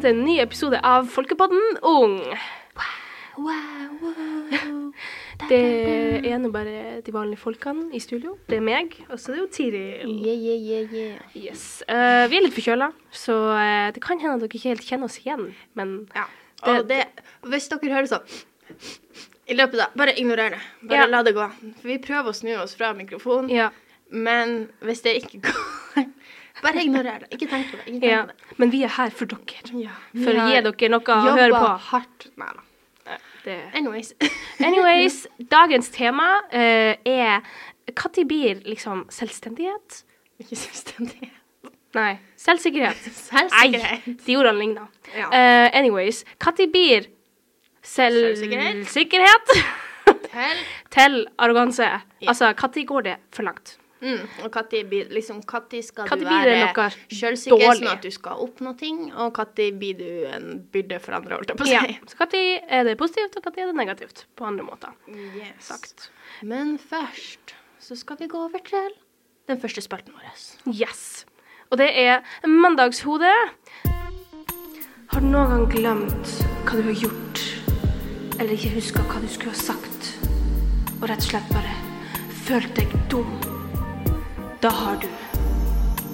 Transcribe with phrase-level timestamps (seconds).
[0.00, 2.14] velkommen til en ny episode av Folkepodden Ung.
[3.36, 3.50] Wow,
[4.00, 4.14] wow,
[4.48, 4.92] wow.
[5.48, 5.58] Det
[6.28, 8.36] er nå bare de vanlige folkene i studio.
[8.48, 10.14] Det er meg, og så er det jo Tiril.
[10.24, 11.34] Yeah, yeah, yeah, yeah.
[11.36, 11.82] Yes.
[11.88, 15.10] uh, vi er litt forkjøla, så uh, det kan hende at dere ikke helt kjenner
[15.10, 16.24] oss igjen, men Ja.
[16.64, 17.04] Det- Og det,
[17.48, 18.44] hvis dere hører sånn
[19.48, 20.60] i løpet av Bare ignorer det.
[20.82, 21.06] Bare Ja.
[21.06, 21.46] la det gå.
[21.80, 23.70] For vi prøver å snu oss fra mikrofonen, ja.
[24.10, 25.79] men hvis det ikke går
[26.62, 27.30] Bare ignorer det.
[27.36, 27.86] Ikke tenk på det.
[27.86, 28.24] Tenk ja.
[28.26, 28.58] på det.
[28.60, 29.78] Men vi er her for dere.
[29.80, 29.94] Ja.
[30.16, 31.72] For å gi dere noe å høre på.
[31.90, 32.28] hardt.
[32.40, 32.66] Nei da.
[33.74, 34.12] Anyways.
[34.68, 37.40] Anyways, dagens tema uh, er
[37.96, 40.02] når blir liksom selvstendighet?
[40.40, 41.36] ikke selvstendighet.
[41.96, 43.00] Nei, selvsikkerhet.
[43.30, 44.06] Selvsikkerhet.
[44.06, 44.92] Nei, de ordene ligner.
[45.16, 45.26] Ja.
[45.26, 47.08] Uh, anyways, når blir
[47.82, 48.86] Selvsikkerhet?
[50.30, 50.62] Til.
[50.94, 51.88] til arroganse?
[52.28, 53.79] Altså, når går det for langt?
[54.00, 54.22] Mm.
[54.44, 54.64] Og når
[55.12, 55.42] liksom
[55.84, 60.26] skal Når du være sjølsikker, sånn at du skal oppnå ting, og når blir du
[60.32, 61.74] en byrde for andre, holdt jeg på å si.
[61.76, 61.82] Ja.
[62.08, 62.32] Så når
[62.78, 64.24] er det positivt, og når er det negativt?
[64.36, 64.94] På andre måter
[65.36, 65.68] Yes.
[65.68, 66.10] sagt.
[66.42, 68.90] Men først så skal vi gå over til
[69.48, 70.32] den første spalten vår.
[70.72, 71.26] Yes.
[71.70, 73.36] Og det er Mandagshodet.
[75.10, 77.44] Har du noen gang glemt hva du har gjort,
[78.38, 80.12] eller ikke huska hva du skulle ha sagt,
[81.00, 81.74] og rett og slett bare
[82.46, 83.59] følt deg dum?
[84.62, 85.06] Da har du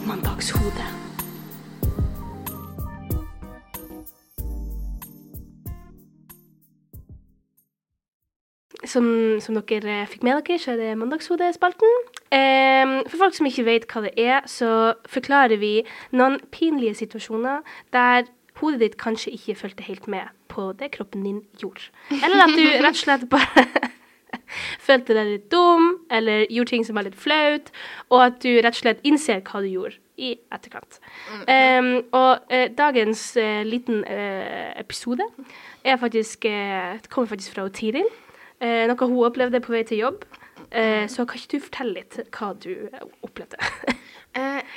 [0.06, 0.86] mandagshodet.
[8.84, 11.98] Som, som dere fikk med dere, så er det Mandagshodespalten.
[12.30, 15.81] Em, for folk som ikke vet hva det er, så forklarer vi
[16.14, 18.31] noen pinlige situasjoner der
[18.62, 21.91] hodet ditt kanskje ikke fulgte helt med på det kroppen din gjorde.
[22.14, 23.66] Eller at du rett og slett bare
[24.83, 27.71] følte deg litt dum, eller gjorde ting som var litt flaut,
[28.11, 30.99] og at du rett og slett innser hva du gjorde i etterkant.
[31.45, 35.27] Um, og uh, dagens uh, liten uh, episode
[35.84, 36.49] er faktisk,
[37.12, 38.09] kommer faktisk fra Tiril.
[38.56, 40.22] Noe hun opplevde på vei til jobb.
[41.12, 42.89] Så kan ikke du fortelle litt hva du
[43.22, 43.61] opplevde?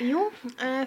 [0.04, 0.28] Jo,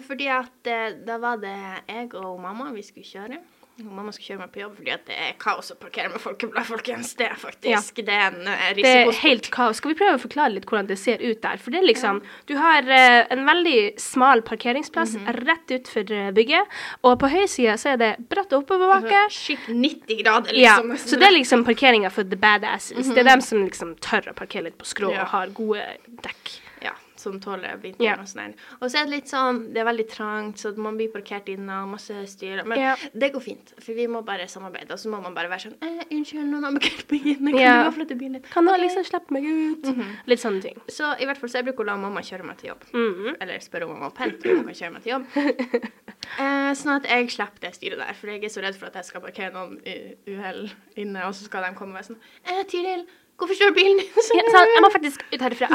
[0.06, 0.70] fordi at
[1.04, 1.58] da var det
[1.90, 3.42] jeg og mamma vi skulle kjøre.
[3.82, 6.66] Mamma skal kjøre meg på jobb fordi at det er kaos å parkere med folkeblad,
[6.68, 7.16] folkens.
[7.18, 8.84] Det er faktisk det er en risikosport.
[8.84, 9.80] det er helt kaos.
[9.80, 11.58] Skal vi prøve å forklare litt hvordan det ser ut der?
[11.58, 12.20] For det er liksom
[12.50, 17.96] Du har uh, en veldig smal parkeringsplass rett utfor eh, bygget, og på høyresida så
[17.96, 19.24] er det bratt oppoverbakke.
[19.34, 21.10] Shit, 90 grader, Ja, liksom.
[21.10, 23.10] så det er liksom parkeringa for the badasses.
[23.10, 25.26] Det er dem som liksom tør å parkere litt på skrå Ja.
[25.26, 25.88] og har gode
[26.22, 26.60] dekk.
[27.24, 28.20] Ja, som tåler vinteren yeah.
[28.20, 28.54] og sånn.
[28.54, 28.72] der.
[28.80, 31.78] Og så er det litt sånn, det er veldig trangt, så man blir parkert inne
[31.84, 32.64] og masse styr.
[32.68, 33.06] Men yeah.
[33.14, 34.92] det går fint, for vi må bare samarbeide.
[34.94, 37.54] Og så må man bare være sånn eh, 'Unnskyld, noen har parkert meg inne.
[37.54, 37.86] Kan yeah.
[37.88, 38.82] du flytte bilen litt?' Kan du Ok.
[38.84, 39.90] liksom slippe meg ut?
[40.28, 40.82] Litt sånne ting.
[40.92, 42.84] Så i hvert fall så jeg bruker å la mamma kjøre meg til jobb.
[42.94, 43.38] Mhm.
[43.40, 45.26] Eller spørre om mamma har pent, om hun kan kjøre meg til jobb.
[46.40, 48.96] Eh, sånn at jeg slipper det styret der, for jeg er så redd for at
[48.96, 52.64] jeg skal parkere noen uhell inne, og så skal de komme og være sånn eh,
[52.64, 53.04] 'Tiril,
[53.38, 55.68] hvorfor kjører bilen din?' Så, Ja, sant, jeg må faktisk ut herifra.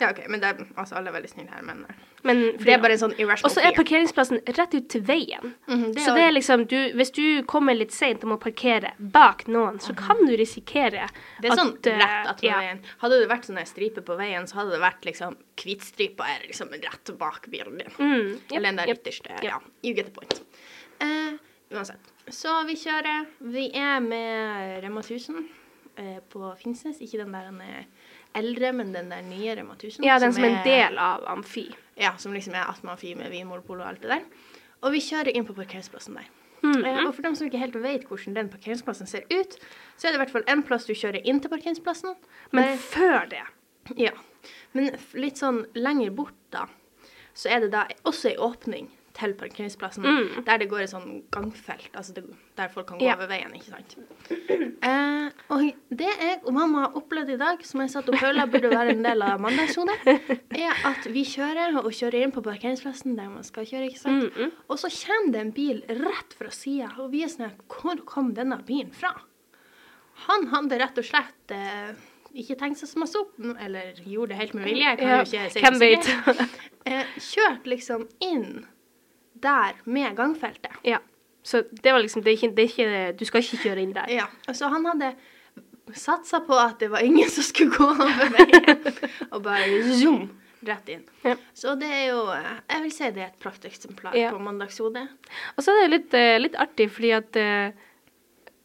[0.00, 2.72] Ja, OK, men det er, altså, alle er veldig snille her, men eh, Men det
[2.72, 5.54] er bare en sånn irrational Og så er parkeringsplassen rett ut til veien.
[5.68, 8.94] Mhm, det så det er liksom du, Hvis du kommer litt seint og må parkere
[8.98, 12.60] bak noen, så kan du risikere at Det er sånn at, sånn rett attmed ja.
[12.62, 12.82] veien.
[13.04, 16.72] Hadde det vært sånne striper på veien, så hadde det vært liksom hvitstripa er liksom
[16.74, 17.92] rett bak bilen din.
[17.98, 19.36] Mm, yep, Eller den der yep, ytterste.
[19.36, 19.44] Yep.
[19.46, 20.40] Ja, you get the point.
[21.02, 21.36] Uh,
[21.74, 22.12] uansett.
[22.32, 23.28] Så vi kjører.
[23.54, 25.44] Vi er med Rema 1000
[25.98, 27.00] uh, på Finnsnes.
[27.04, 27.84] Ikke den der den er
[28.34, 30.04] eldre, men den der nye Rema 1000.
[30.06, 31.68] Ja, den som er en del av Amfi.
[32.00, 34.24] Ja, som liksom er Atma-Amfi med Vinmonopol og alt det der.
[34.82, 36.30] Og vi kjører inn på parkeringsplassen der.
[36.64, 37.06] Mm -hmm.
[37.08, 39.56] og for dem som ikke helt vet hvordan den parkeringsplassen ser ut,
[39.96, 42.14] så er det i hvert fall en plass du kjører inn til parkeringsplassen.
[42.50, 43.42] Men Der- før det
[43.96, 44.10] ja.
[44.72, 46.66] Men litt sånn lenger bort, da,
[47.34, 50.44] så er det da også ei åpning til parkeringsplassen, Mm.
[50.44, 52.24] der det går et sånn gangfelt, altså det,
[52.58, 53.14] der folk kan gå Ja.
[53.14, 53.96] over veien, ikke sant.
[54.82, 55.60] Eh, og
[55.90, 58.90] det jeg og mamma har opplevd i dag, som jeg satt og føler burde være
[58.96, 59.96] en del av mandagshodet,
[60.50, 64.34] er at vi kjører og kjører inn på parkeringsplassen der man skal kjøre, ikke sant.
[64.36, 64.50] Mm.
[64.68, 68.34] Og så kommer det en bil rett fra sida, og vi er sånn Hvor kom
[68.34, 69.14] denne bilen fra?
[70.26, 71.94] Han hadde rett og slett eh,
[72.34, 74.84] ikke tenkt seg så masse opp, eller gjorde det helt med vilje.
[74.90, 76.50] Jeg kan Ja, jo ikke si hvem vet?
[76.86, 78.66] eh, kjørt liksom inn
[79.44, 80.72] der med gangfeltet.
[80.84, 80.98] Ja.
[81.44, 83.92] Så det var liksom det er ikke, det er ikke, Du skal ikke kjøre inn
[83.96, 84.08] der.
[84.08, 85.10] Ja, Så han hadde
[85.94, 88.86] satsa på at det var ingen som skulle gå over veien,
[89.32, 90.30] og bare zoom
[90.64, 91.02] rett inn.
[91.26, 91.34] Ja.
[91.52, 94.30] Så det er jo Jeg vil si det er et prakteksemplar Ja.
[94.32, 95.04] på mandagshodet.
[95.58, 97.76] Og så er det litt, eh, litt artig, fordi at eh,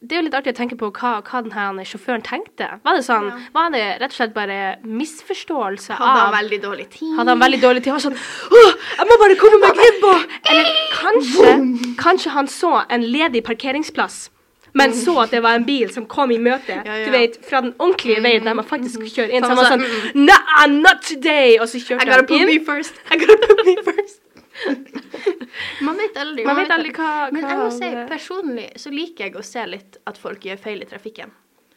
[0.02, 2.68] det er jo litt artig å tenke på hva, hva denne sjåføren tenkte.
[2.84, 3.36] Var det sånn, Ja.
[3.52, 7.14] var det rett og slett bare misforståelse Hadde han av veldig dårlig tid?
[7.18, 7.92] Hadde han veldig dårlig tid?
[7.92, 10.12] Han sånn Åh, jeg må bare komme meg inn på
[10.50, 14.30] Eller kanskje, kanskje han så en ledig parkeringsplass,
[14.72, 17.04] men så at det var en bil som kom i møte, Ja, ja.
[17.04, 19.42] du vet, fra den ordentlige veien der man faktisk kjører inn.
[19.42, 21.58] Så han var sånn Nah, not today!
[21.58, 22.46] Og så I kjørte gotta han put inn.
[22.46, 22.94] me first.
[23.10, 24.19] I gotta put me first.
[25.86, 26.44] Man vet aldri.
[26.46, 29.96] Man vet aldri hva, Men jeg må si, personlig så liker jeg å se litt
[30.06, 31.32] at folk gjør feil i trafikken.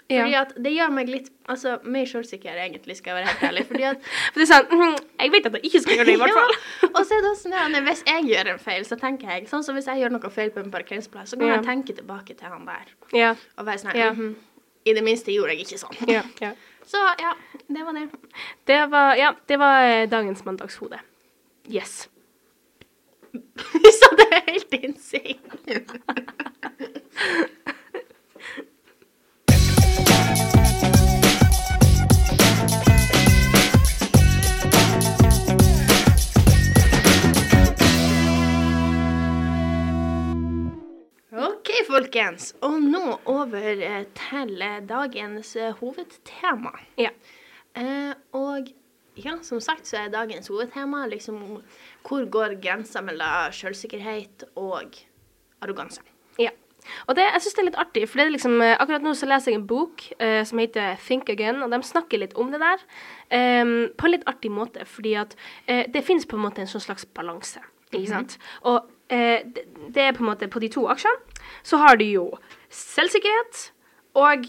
[0.09, 0.23] ja.
[0.23, 3.63] Fordi at det gjør meg litt altså, mer sjølsikker, egentlig, skal jeg være helt ærlig.
[3.71, 6.15] Fordi at For det er sånn mhm, Jeg vet at jeg ikke skal gjøre det,
[6.17, 6.55] i hvert fall.
[6.83, 9.47] Ja, og så er det sånn at hvis jeg gjør en feil, så tenker jeg
[9.51, 11.55] Sånn som hvis jeg gjør noe feil på en parkeringsplass, så kan Ja.
[11.57, 14.11] jeg tenke tilbake til han der Ja, og være sånn Ja.
[14.13, 14.35] -hmm.
[14.85, 15.95] I det minste gjorde jeg ikke sånn.
[16.11, 16.51] ja, ja.
[16.85, 17.31] Så ja,
[17.69, 18.09] det var det.
[18.67, 20.99] Det var, ja, det var eh, dagens mandagshode.
[21.71, 22.09] Yes.
[23.99, 25.35] Så det er helt insane.
[41.33, 42.53] OK, folkens.
[42.61, 46.77] Og nå over eh, til eh, dagens eh, hovedtema.
[47.01, 47.09] Ja.
[47.73, 48.69] Eh, og
[49.15, 51.39] ja, som sagt så er dagens hovedtema liksom
[52.03, 54.97] hvor går grensa mellom selvsikkerhet og
[55.63, 56.01] arroganse.
[56.41, 56.51] Ja.
[57.07, 59.13] Og det, jeg syns det er litt artig, for det er liksom, eh, akkurat nå
[59.15, 62.51] så leser jeg en bok eh, som heter Think Again, og de snakker litt om
[62.51, 62.81] det der.
[63.29, 63.63] eh,
[63.97, 65.37] på en litt artig måte, fordi at
[65.67, 67.63] eh, det finnes på en måte en sånn slags balanse.
[67.93, 68.35] Ikke sant?
[68.65, 72.05] Og eh, det, det er på en måte på de to aksjene så har du
[72.07, 72.25] jo
[72.73, 73.71] selvsikkerhet
[74.17, 74.47] og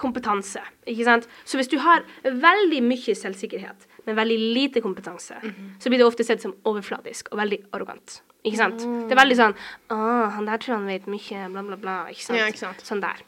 [0.00, 0.62] kompetanse.
[0.88, 1.26] Ikke sant?
[1.44, 5.36] Så hvis du har veldig mye selvsikkerhet, men veldig lite kompetanse,
[5.78, 8.20] så blir det ofte sett som overfladisk og veldig arrogant.
[8.40, 8.80] Ikke sant?
[8.80, 9.54] Det er veldig sånn
[9.92, 9.96] Å,
[10.32, 11.96] han der tror han vet mye, bla, bla, bla.
[12.08, 12.38] Ikke sant?
[12.40, 12.80] Ja, ikke sant.
[12.86, 13.20] Sånn der.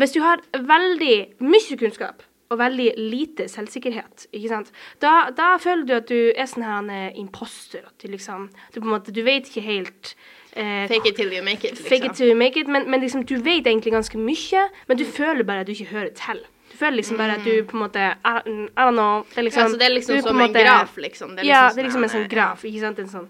[0.00, 4.70] Hvis du har veldig mye kunnskap og veldig lite selvsikkerhet, ikke sant?
[5.02, 7.84] Da, da føler du at du er sånn her en eh, imposter.
[7.88, 10.14] At du liksom Du på en måte Du vet ikke helt
[10.52, 11.88] eh, Fake it till you make it, liksom.
[11.88, 15.00] Fake it till you make it, men, men liksom, du vet egentlig ganske mye, men
[15.00, 16.44] du føler bare at du ikke hører til.
[16.74, 19.24] Du føler liksom bare at du på en måte I, I don't know.
[19.30, 21.36] Det er liksom, ja, så det er liksom du som en måte- graf, liksom.
[21.46, 22.98] ja, det er liksom en sånn sånn graf, ikke sant?
[22.98, 23.28] En sånn,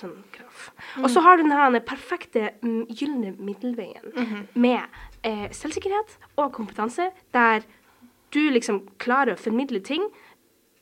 [0.00, 0.70] sånn graf.
[1.00, 4.82] Og så har du den perfekte mm, gylne middelveien med
[5.22, 7.62] eh, selvsikkerhet og kompetanse, der
[8.30, 10.04] du liksom klarer å formidle ting,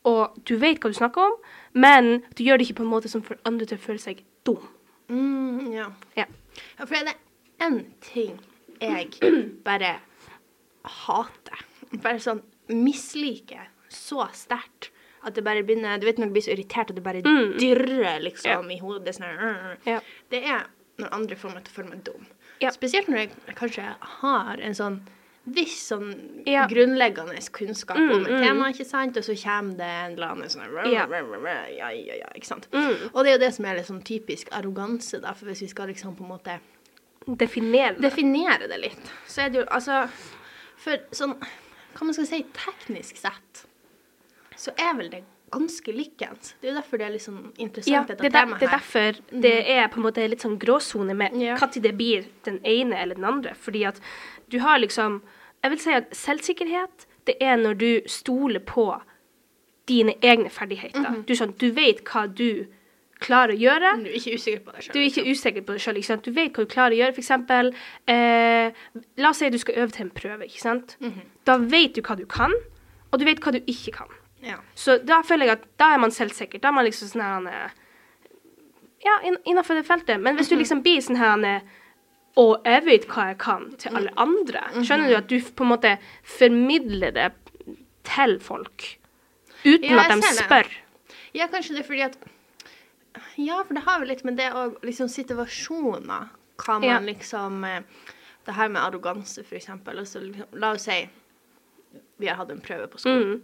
[0.09, 1.35] og du vet hva du snakker om,
[1.75, 4.23] men du gjør det ikke på en måte som får andre til å føle seg
[4.47, 4.61] dum.
[5.09, 5.89] Mm, ja.
[6.17, 6.25] Ja.
[6.79, 6.85] ja.
[6.85, 8.39] For det er én ting
[8.81, 9.11] jeg
[9.69, 9.97] bare
[11.07, 11.65] hater.
[12.03, 14.91] Bare sånn misliker så sterkt
[15.27, 17.57] at det bare begynner Du vet når du blir så irritert at det bare Mm.
[17.59, 19.15] dirrer liksom i hodet.
[19.17, 20.01] Sånn, her, Ja.
[20.31, 20.67] Det er
[20.99, 22.27] når andre får meg til å føle meg dum.
[22.61, 22.71] Ja.
[22.71, 25.01] Spesielt når jeg kanskje har en sånn
[25.55, 26.67] viss sånn Ja.
[26.69, 28.43] grunnleggende kunnskap Mm, om et mm.
[28.43, 31.07] tema, ikke sant, og så kommer det en eller annen sånn Ja.
[31.07, 32.69] ja, ja, ja, ikke sant.
[32.73, 33.11] Mm.
[33.15, 35.69] Og det er jo det som er litt sånn typisk arroganse, da, for hvis vi
[35.69, 36.61] skal liksom på en måte
[37.29, 38.11] Definere det.
[38.11, 40.09] definere det litt, så er det jo altså
[40.77, 41.35] For sånn,
[41.95, 43.65] hva man skal si, teknisk sett,
[44.57, 46.55] så er vel det ganske likens.
[46.61, 48.69] Det er jo derfor det er litt sånn interessant, Ja, dette det der, temaet det
[48.69, 48.79] er her.
[48.79, 51.57] derfor det er på en måte litt sånn gråsone med Ja.
[51.57, 53.55] når det blir den ene eller den andre.
[53.55, 54.01] Fordi at
[54.49, 55.21] du har liksom
[55.69, 58.87] Jeg vil si at selvsikkerhet, det er når du stoler på
[59.89, 61.03] dine egne ferdigheter.
[61.05, 61.23] Mhm.
[61.29, 62.65] Du, er sånn, du vet hva du
[63.21, 63.91] klarer å gjøre.
[64.01, 64.93] Du er ikke usikker på deg sjøl.
[64.95, 66.21] Du er ikke usikker på deg sjøl.
[66.25, 67.15] Du vet hva du klarer å gjøre.
[67.17, 67.71] For eksempel,
[68.09, 68.71] eh,
[69.21, 70.47] la oss si du skal øve til en prøve.
[70.49, 70.97] ikke sant?
[71.01, 71.21] Mhm.
[71.45, 72.55] Da vet du hva du kan,
[73.13, 74.09] og du vet hva du ikke kan.
[74.43, 74.57] Ja.
[74.75, 76.61] Så da føler jeg at da er man selvsikker.
[76.61, 77.73] Da er man liksom sånn her er-
[79.05, 80.21] Ja, innafor det feltet.
[80.21, 81.61] Men hvis du liksom blir sånn her er,
[82.39, 84.61] Og jeg vet hva jeg kan, til alle andre.
[84.79, 87.33] Skjønner du at du på en måte formidler det
[88.07, 88.85] til folk
[89.65, 90.37] uten Ja, at de det.
[90.45, 90.69] spør?
[91.35, 92.19] ja, kanskje det er fordi at
[93.39, 96.29] Ja, for det har jo litt med det òg liksom situasjoner
[96.59, 96.99] Hva man Ja.
[97.01, 97.83] liksom eh,
[98.47, 99.99] Det her med arroganse, for eksempel.
[99.99, 101.09] Altså, liksom, la oss si
[102.19, 103.35] vi har hatt en prøve på skolen.
[103.35, 103.43] Mm.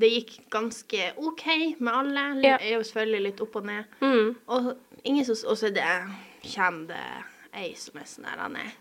[0.00, 1.44] Det gikk ganske OK
[1.78, 2.24] med alle.
[2.42, 2.56] Ja.
[2.60, 3.84] Er jo selvfølgelig litt opp og ned.
[4.00, 4.34] Mm.
[4.48, 4.74] Og
[5.04, 5.84] ingen som Og så er det
[6.54, 7.24] kommer det
[7.54, 8.72] ei som er sånn her er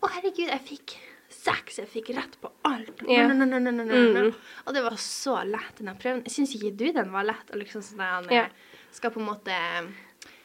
[0.00, 0.94] Å, herregud, jeg fikk
[1.28, 1.76] seks.
[1.78, 3.02] Jeg fikk rett på alt.
[3.06, 3.26] Ja.
[3.28, 3.84] No, no, no.
[3.84, 4.30] Mm.
[4.66, 6.22] Og det var så lett, den prøven.
[6.26, 7.50] Syns ikke du den var lett?
[7.52, 8.46] Og liksom sånn han Ja.
[8.90, 9.52] skal på en måte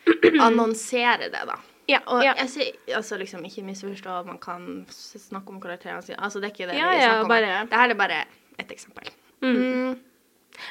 [0.48, 1.56] annonsere det, da.
[1.88, 2.34] Ja, Og ja.
[2.40, 6.18] jeg sier altså liksom ikke misforstå, man kan snakke om karakterene sine.
[6.18, 7.28] Altså, det er ikke det Ja, vi ja, snakker om.
[7.30, 8.26] bare- Det her er bare
[8.60, 9.10] et eksempel.
[9.42, 10.00] Mm.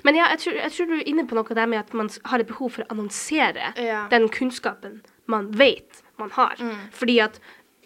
[0.05, 2.09] Men ja, jeg tror, jeg tror du er inne på noe der med at man
[2.25, 3.75] har et behov for å annonsere
[4.11, 6.56] den kunnskapen man vet man har.
[6.61, 6.88] Mm.
[6.94, 7.40] Fordi at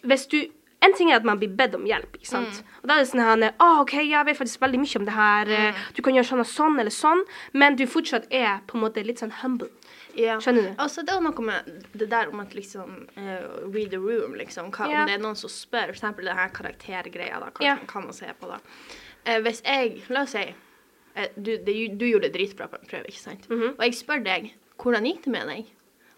[0.05, 0.41] hvis du
[0.79, 2.61] En ting er at man blir bedt om hjelp, ikke sant.
[2.79, 5.15] Og da er det sånn her Å, OK, jeg vet faktisk veldig mye om det
[5.17, 5.49] her.
[5.51, 5.81] Mm.
[5.97, 9.03] Du kan gjøre sånn og sånn eller sånn, men du fortsatt er på en måte
[9.03, 9.67] litt sånn humble.
[10.15, 10.37] Ja.
[10.39, 10.71] Skjønner du?
[10.81, 11.67] Altså, det er noe med
[11.99, 14.71] det der om at liksom uh, Read the room, liksom.
[14.71, 15.03] Hva, yeah.
[15.03, 17.51] Om det er noen som spør, eksempel det her karaktergreia, da.
[17.55, 17.83] Hva yeah.
[17.89, 18.59] kan man se på da?
[19.27, 22.89] Uh, hvis jeg La oss si uh, du, det, du gjorde det dritbra på en
[22.89, 23.51] prøve, ikke sant?
[23.51, 23.75] Mhm.
[23.75, 25.71] Og jeg spør deg hvordan gikk det med deg?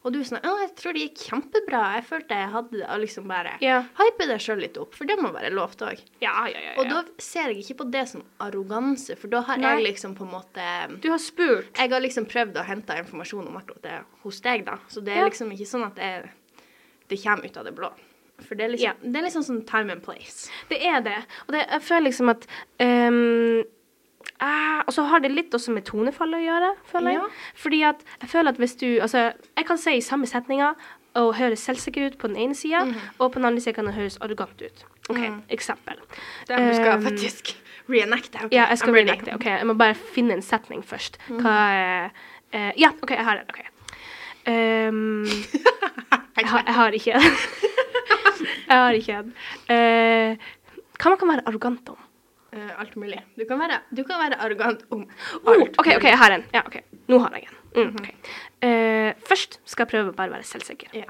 [0.04, 1.82] Og du er sånn Å, jeg tror det gikk kjempebra.
[2.00, 2.86] Jeg følte jeg hadde det.
[2.90, 3.84] Og liksom bare Ja.
[4.00, 6.00] hype deg sjøl litt opp, for det må være lovt òg.
[6.22, 6.74] Ja, ja, ja.
[6.82, 9.76] Og da ser jeg ikke på det som arroganse, for da har Nei.
[9.82, 11.70] jeg liksom på en måte Du har spurt.
[11.78, 14.78] jeg har liksom prøvd å hente informasjon om akkurat det hos deg, da.
[14.90, 16.30] Så det er liksom ikke sånn at det,
[17.10, 17.92] det kommer ut av det blå.
[18.42, 18.94] For det er liksom, Ja.
[19.04, 20.50] det er liksom sånn time and place.
[20.68, 21.26] Det er det.
[21.48, 22.48] Og det, jeg føler liksom at
[22.80, 23.64] ehm,
[24.42, 27.22] eh, Og så har det litt også med tonefall å gjøre, føler jeg.
[27.22, 27.52] Ja.
[27.66, 30.74] Fordi at jeg føler at hvis du Altså, jeg kan si i samme setninga
[31.20, 32.86] og høres selvsikker ut på den ene sida,
[33.20, 34.86] og på den andre sida kan det høres arrogant ut.
[35.10, 35.42] OK, mm.
[35.52, 35.98] eksempel.
[36.48, 37.52] Det er du skal Um, faktisk
[37.90, 38.38] reenacte.
[38.46, 38.56] Okay.
[38.56, 39.36] Ja, jeg skal reenacte.
[39.36, 41.20] OK, jeg må bare finne en setning først.
[41.28, 41.42] Mhm.
[41.44, 42.10] Hva er
[42.54, 43.50] uh, Ja, OK, jeg har den.
[43.52, 43.60] OK.
[44.48, 45.26] Um,
[46.38, 47.22] jeg, har, jeg har ikke en.
[48.70, 49.36] jeg har ikke en.
[49.68, 50.50] Uh,
[51.02, 52.00] hva man kan være arrogant om?
[52.52, 53.22] Eh, alt mulig.
[53.40, 55.06] Du kan, være, du kan være arrogant om
[55.46, 55.78] Oh, alt.
[55.80, 56.44] OK, ok, jeg har en.
[56.54, 56.82] Ja, okay.
[57.08, 57.56] Nå har jeg en.
[57.72, 58.12] Mm, okay.
[58.12, 58.34] ok.
[58.68, 60.92] Eh, først skal jeg prøve å bare være selvsikker.
[60.96, 61.08] Yeah.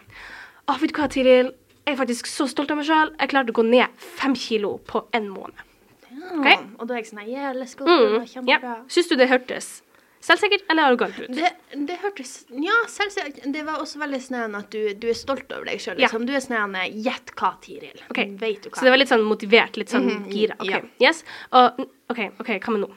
[0.69, 1.50] Oh, vet du hva, Tiril?
[1.81, 3.15] Jeg er faktisk så stolt av meg sjøl.
[3.17, 5.65] Jeg klarte å gå ned fem kilo på en måned.
[6.12, 7.88] Ja, Og da er jeg sånn Yeah, let's go.
[7.89, 8.60] Mm, ja.
[8.91, 9.79] Syns du det hørtes
[10.22, 11.32] selvsikkert eller arrogant ut?
[11.34, 11.50] Det,
[11.90, 13.46] det hørtes Ja, selvsikkert.
[13.54, 15.98] Det var også veldig sånn at du, du er stolt over deg sjøl.
[15.98, 16.08] Ja.
[16.10, 16.25] Liksom.
[16.30, 18.01] Du er sånn Gjett hva, Tiril.
[18.10, 18.78] Ok, Vet du hva?
[18.80, 20.58] Så det var litt sånn motivert, litt sånn Mhm, gira.
[20.62, 20.70] OK.
[20.72, 20.82] ja.
[21.01, 21.24] Yes.
[21.58, 21.82] Og
[22.13, 22.92] OK, ok, hva med nå?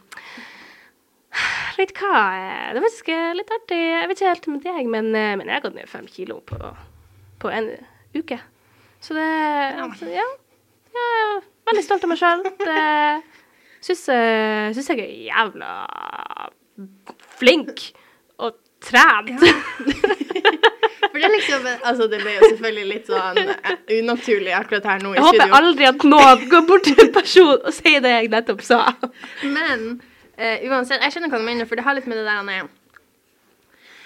[1.75, 2.19] Vet hva,
[2.71, 3.79] det er faktisk eh, litt artig.
[3.81, 6.37] Jeg vet ikke helt med deg, men, eh, men jeg har gått ned fem kilo
[6.47, 6.59] på,
[7.43, 7.73] på en
[8.15, 8.39] uke.
[9.03, 9.27] Så det
[9.99, 10.27] så, Ja.
[10.95, 12.45] Jeg er veldig stolt av meg sjøl.
[12.61, 12.85] Det
[13.83, 15.73] syns, eh, syns jeg er jævla
[17.39, 17.89] flink
[18.39, 19.35] og trent.
[21.15, 25.05] For det er liksom Altså, det ble jo selvfølgelig litt sånn eh, unaturlig akkurat her
[25.05, 28.15] nå i Jeg håper aldri at noen går bort til en person og sier det
[28.17, 28.81] jeg nettopp sa.
[29.43, 32.41] Men uh, uansett, jeg skjønner hva du mener, for det har litt med det der
[32.41, 32.67] han er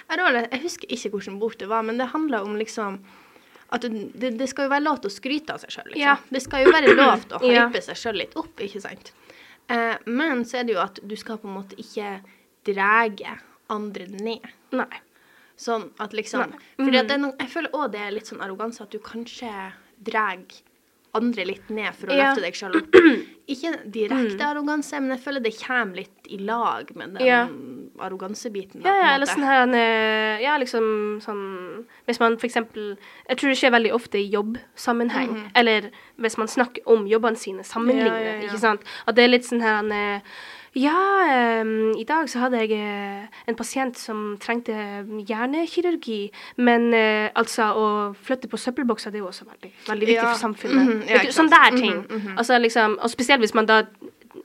[0.09, 3.01] jeg, husker ikke hvilken bok det var, men det handler om liksom
[3.69, 5.91] at det, det, skal jo være lov til å skryte av seg sjøl.
[5.91, 6.01] Liksom.
[6.01, 6.15] Ja.
[6.33, 7.67] Det skal jo være lov til å Ja.
[7.69, 9.13] hype seg sjøl litt opp, ikke sant.
[9.69, 12.15] Eh, men så er det jo at du skal på en måte ikke
[12.69, 13.35] drage
[13.73, 14.47] andre ned.
[14.73, 15.03] Nei.
[15.59, 16.45] Sånn at liksom
[16.79, 16.95] Nei.
[17.03, 19.51] Er noe, Jeg føler òg det er litt sånn arroganse at du kanskje
[19.99, 20.39] drar
[21.19, 22.29] andre litt ned for å Ja.
[22.35, 22.95] løfte deg sjøl opp.
[23.49, 27.47] Ikke direkte arroganse, men jeg føler det kommer litt i lag med den Ja.
[28.05, 28.83] arrogansebiten.
[28.85, 32.55] Ja, ja, eller sånn her eh, Ja, liksom sånn Hvis man f.eks.
[32.55, 35.51] Jeg tror det skjer veldig ofte i jobbsammenheng.
[35.57, 38.23] Eller hvis man snakker om jobbene sine, sammenligner.
[38.43, 38.85] Ja, ikke sant.
[39.07, 40.21] At det er litt sånn her han eh,
[40.79, 44.75] Ja, um, i dag så hadde jeg eh, en pasient som trengte
[45.27, 46.19] hjernekirurgi.
[46.63, 50.29] Men uh, altså, å flytte på søppelbokser, det er jo også veldig, veldig viktig Ja,
[50.31, 50.79] for samfunnet.
[50.85, 52.05] mhm, ja, du, sånn der ting.
[52.05, 52.39] Mm -hmm.
[52.39, 53.83] Altså liksom Og spesielt hvis man da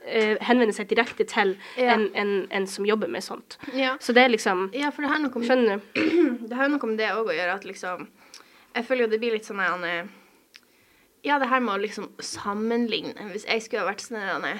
[0.06, 1.94] eh, henvender seg direkte til Ja.
[1.94, 3.58] en, en, en som jobber med sånt.
[3.74, 3.96] ja.
[4.00, 6.00] Så det er liksom ja, for det har noe med Skjønner du?
[6.48, 8.08] det har noe med det òg å gjøre, at liksom
[8.74, 10.04] Jeg føler jo det blir litt sånn eh,
[11.24, 13.14] Ja, det her med å liksom sammenligne.
[13.32, 14.58] Hvis jeg skulle ha vært sånn eh,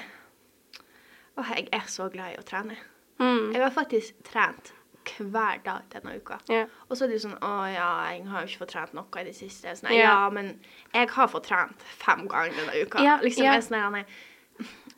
[1.37, 2.77] Åh, jeg er så glad i å trene.
[3.19, 3.53] Mm.
[3.53, 4.73] Jeg har faktisk trent
[5.19, 6.37] hver dag denne uka.
[6.49, 6.67] Yeah.
[6.89, 9.21] Og så er det jo sånn Å ja, jeg har jo ikke fått trent noe
[9.21, 9.75] i det siste.
[9.77, 10.07] Sånn, Ja.
[10.09, 10.29] ja.
[10.29, 10.59] men
[10.93, 13.03] jeg har fått trent fem ganger denne uka.
[13.03, 13.59] Ja, liksom yeah.
[13.61, 14.05] sånn er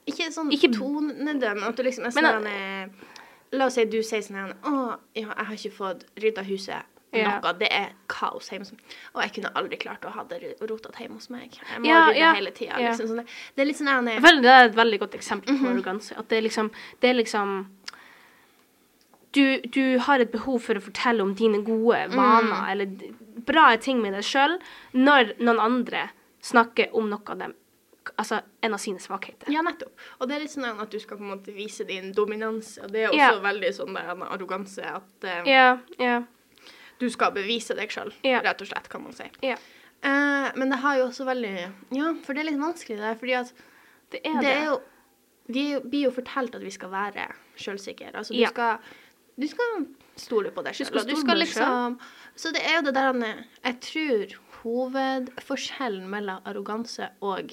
[0.07, 2.91] Ikke sånn Ikke- tonedøm, at du liksom er sånn
[3.51, 6.83] La oss si du sier sånn Å, ja, jeg har ikke fått rydda huset.
[7.17, 7.39] Ja.
[7.39, 7.53] Noe.
[7.59, 8.65] Det er kaos hjemme.
[9.15, 11.51] Og jeg kunne aldri klart å ha det rotete hjemme hos meg.
[11.57, 12.77] Jeg må Ja, rydde ja, hele tida.
[12.77, 13.25] Liksom, sånn.
[13.55, 15.63] det er litt sånn han Jeg er det er et veldig godt eksempel Mhm.
[15.63, 16.17] på arroganse.
[16.17, 16.71] At det er liksom
[17.01, 17.67] Det er liksom
[19.33, 22.15] du, du har et behov for å fortelle om dine gode Mm.
[22.15, 22.87] vaner eller
[23.45, 24.57] bra ting med deg sjøl
[24.93, 26.09] når noen andre
[26.41, 27.53] snakker om noe av dem
[28.17, 29.49] Altså en av sine svakheter.
[29.51, 29.91] Ja, nettopp.
[30.21, 32.77] Og det er litt sånn at du skal på en måte vise din dominans.
[32.81, 33.41] Og det er også yeah.
[33.43, 36.21] veldig sånn det er en arroganse at um, yeah, ja,
[36.99, 38.39] du skal bevise deg sjøl, Ja.
[38.41, 39.29] rett og slett, kan man si.
[39.43, 39.55] ja.
[40.03, 43.33] Eh, men det har jo også veldig Ja, for det er litt vanskelig det fordi
[43.33, 43.51] at
[44.11, 44.41] Det er det.
[44.41, 44.81] det er jo
[45.49, 48.11] Vi blir jo fortalt at vi skal være sjølsikre.
[48.13, 48.49] Altså, du Ja.
[48.49, 48.77] skal
[49.39, 50.93] Du skal stole på deg Du sjøl.
[50.93, 51.99] Du stole skal liksom
[52.35, 57.51] Så det er jo det der Jeg tror hovedforskjellen mellom arroganse og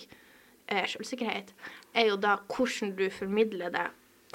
[0.68, 1.52] eh, sjølsikkerhet
[1.94, 3.86] er jo da hvordan du formidler det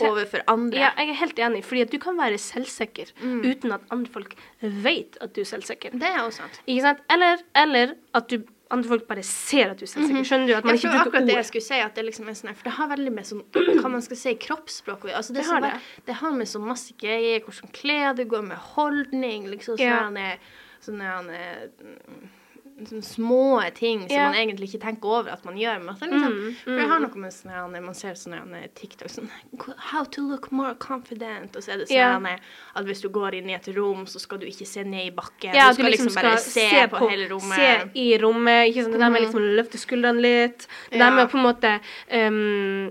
[0.01, 0.77] overfor andre.
[0.79, 3.41] Ja, jeg er helt enig, fordi at du kan være selvsikker Mm.
[3.45, 5.91] uten at andre folk vet at du er selvsikker.
[5.91, 6.61] Det er også sant.
[6.67, 6.99] Ikke sant?
[7.09, 10.23] Eller, eller at du andre folk bare ser at du er selvsikker.
[10.23, 10.53] Skjønner du?
[10.53, 12.53] At man Jeg ikke bruker akkurat det jeg skulle si, at det liksom er sånn
[12.55, 13.43] For det har veldig med sånn
[13.81, 16.93] hva man skal si, kroppsspråk altså, det, Det har bare- det har med så masse
[16.97, 20.03] greier, hvordan klær du går med, holdning, liksom Ja.
[20.05, 20.37] sånne,
[20.81, 22.29] sånne, sånne,
[22.87, 24.29] sånne små ting som yeah.
[24.29, 25.81] man egentlig ikke tenker over at man gjør.
[25.83, 29.29] Men det, liksom, Mm, For jeg har noe med sånne, man ser sånne TikTok sånn
[29.91, 31.55] How to look more confident.
[31.55, 31.97] Og så er det sånn
[32.29, 32.53] yeah.
[32.75, 35.15] at hvis du går inn i et rom, så skal du ikke se ned i
[35.15, 35.53] bakken.
[35.57, 37.59] Ja, du skal liksom, bare se, på, hele rommet.
[37.59, 38.69] Se i rommet.
[38.69, 38.95] Ikke sant?
[38.95, 40.67] Det der med liksom å løfte skuldrene litt.
[40.91, 41.75] Det der med å på en måte
[42.07, 42.89] ehm,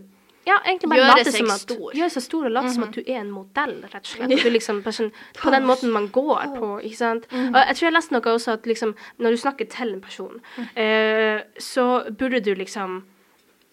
[0.48, 1.90] Ja, egentlig bare Gjøre late seg som at stor.
[1.98, 4.32] Gjøre seg stor og late som at du er en modell, rett og slett.
[4.32, 7.28] Du liksom, bare sånn, på den måten man går på, ikke sant.
[7.34, 10.40] Og jeg tror jeg leste noe også at liksom, når du snakker til en person,
[10.74, 13.02] eh, så burde du liksom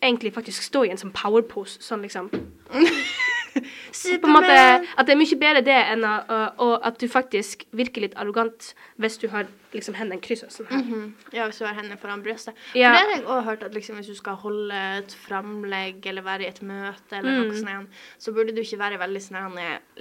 [0.03, 2.27] egentlig faktisk stå i en sånn powerpose, sånn liksom
[4.21, 4.55] på en måte,
[4.97, 6.13] at det er mye bedre det enn å,
[6.59, 10.83] å, at du faktisk virker litt arrogant hvis du har liksom hendene kryssa sånn her.
[10.83, 11.13] Mhm.
[11.35, 12.55] Ja, hvis du har hendene foran brystet.
[12.75, 12.91] Ja.
[12.91, 16.23] For det har jeg også hørt at liksom, hvis du skal holde et framlegg eller
[16.27, 17.47] være i et møte eller Mm.
[17.49, 19.59] noe sånt, så burde du ikke være veldig sånn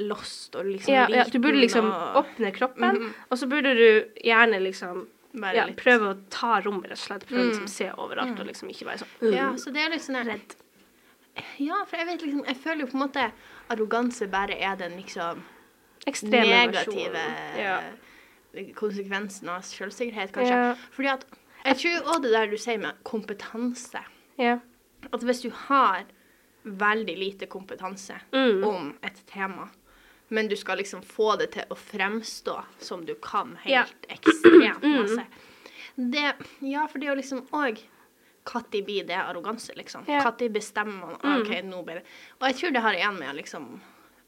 [0.08, 1.18] lost og liksom Ja, liten.
[1.18, 3.88] ja, du burde liksom og åpne kroppen, og så burde du
[4.24, 5.06] gjerne liksom
[5.54, 7.24] ja, prøve å ta rom, rett og slett.
[7.26, 10.02] Prøve å liksom se overalt og liksom ikke være sånn Ja, så det er litt
[10.06, 10.54] sånn redd.
[11.58, 13.32] Ja, for jeg vet liksom Jeg føler jo på en måte
[13.70, 15.42] arroganse bare er den liksom
[16.06, 17.22] Ekstreme negative.
[17.58, 17.78] Ja.
[18.76, 20.58] konsekvensen av selvsikkerhet, kanskje.
[20.58, 20.74] Ja.
[20.94, 21.24] Fordi at
[21.64, 24.02] Jeg tror òg det der du sier med kompetanse.
[24.38, 24.58] ja.
[25.12, 26.04] At hvis du har
[26.64, 28.64] veldig lite kompetanse Mm.
[28.64, 29.68] om et tema,
[30.30, 35.02] men du skal liksom få det til å fremstå som du kan helt ekstremt Mm.
[35.02, 35.26] masse
[35.96, 37.78] det, Ja, for det er jo liksom òg
[38.44, 40.04] Når blir det arroganse, liksom?
[40.08, 40.22] Ja.
[40.30, 42.04] Når bestemmer man ah, OK, nå blir det
[42.40, 43.80] Og jeg tror det har igjen med liksom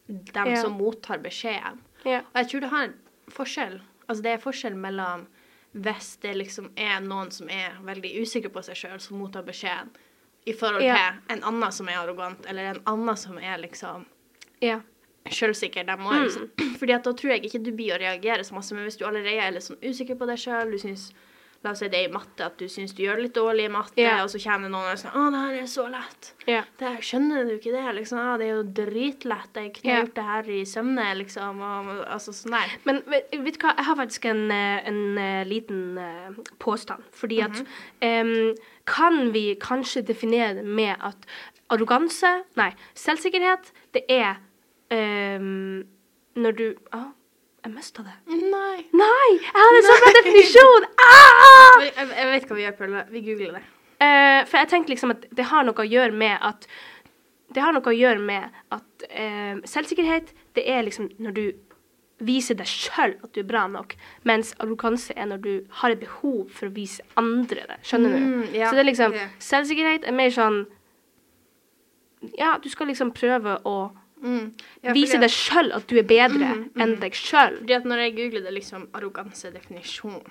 [0.09, 0.63] dem Ja.
[0.63, 1.81] som mottar beskjeden.
[2.05, 2.21] Ja.
[2.33, 2.95] Og jeg tror det har en
[3.31, 3.81] forskjell.
[4.09, 5.27] Altså det er forskjell mellom
[5.77, 9.91] hvis det liksom er noen som er veldig usikker på seg sjøl, som mottar beskjeden,
[10.47, 10.95] i forhold Ja.
[11.27, 14.07] til en annen som er arrogant, eller en annen som er liksom
[14.63, 14.81] ja.
[15.29, 15.85] sjølsikker.
[15.85, 16.23] De må Mm.
[16.25, 18.97] liksom Fordi at da tror jeg ikke du blir å reagere så masse, men hvis
[18.97, 21.11] du allerede er litt sånn usikker på deg sjøl, du syns
[21.67, 23.65] La oss si det er i matte, at du syns du gjør det litt dårlig
[23.67, 24.21] i matte, yeah.
[24.23, 26.29] og så kommer noen og sier 'Å, det her er så lett'.
[26.47, 26.69] Yeah.
[26.79, 27.85] Det her, skjønner du ikke det?
[27.97, 29.59] Liksom, ah, det er jo dritlett.
[29.59, 30.05] Jeg kunne yeah.
[30.05, 31.65] gjort det her i søvne, liksom.
[31.67, 32.77] Og, altså sånn der.
[32.87, 37.03] Men vet, du hva, jeg har faktisk en, eh, en eh, liten uh, påstand.
[37.13, 38.51] Fordi at mm -hmm.
[38.51, 38.55] um,
[38.87, 41.17] Kan vi kanskje definere det med at
[41.71, 44.37] arroganse Nei, selvsikkerhet, det er
[45.39, 45.83] um,
[46.37, 47.11] når du ah,
[47.67, 48.13] Jeg mista det.
[48.31, 48.85] Nei.
[48.95, 49.31] Nei!
[49.43, 50.85] Jeg hadde en sånn definisjon!
[51.03, 51.81] Ah!
[51.83, 53.01] Jeg, jeg, vet hva vi gjør, Pølle.
[53.11, 53.63] Vi googler det.
[54.07, 56.69] Eh, for jeg tenkte liksom at det har noe å gjøre med at
[57.51, 61.45] Det har noe å gjøre med at eh, selvsikkerhet, det er liksom når du
[62.27, 63.95] viser deg sjøl at du er bra nok,
[64.29, 67.79] mens arroganse er når du har et behov for å vise andre det.
[67.87, 68.19] Skjønner du?
[68.23, 69.29] Mm, ja, Så det er liksom okay.
[69.43, 70.65] Selvsikkerhet er mer sånn
[72.39, 73.79] Ja, du skal liksom prøve å
[74.23, 74.55] Mm.
[74.83, 77.59] Ja, vise deg sjøl at du er bedre Mm, enn deg sjøl.
[77.69, 80.25] Når jeg googler det liksom arrogansedefinisjon,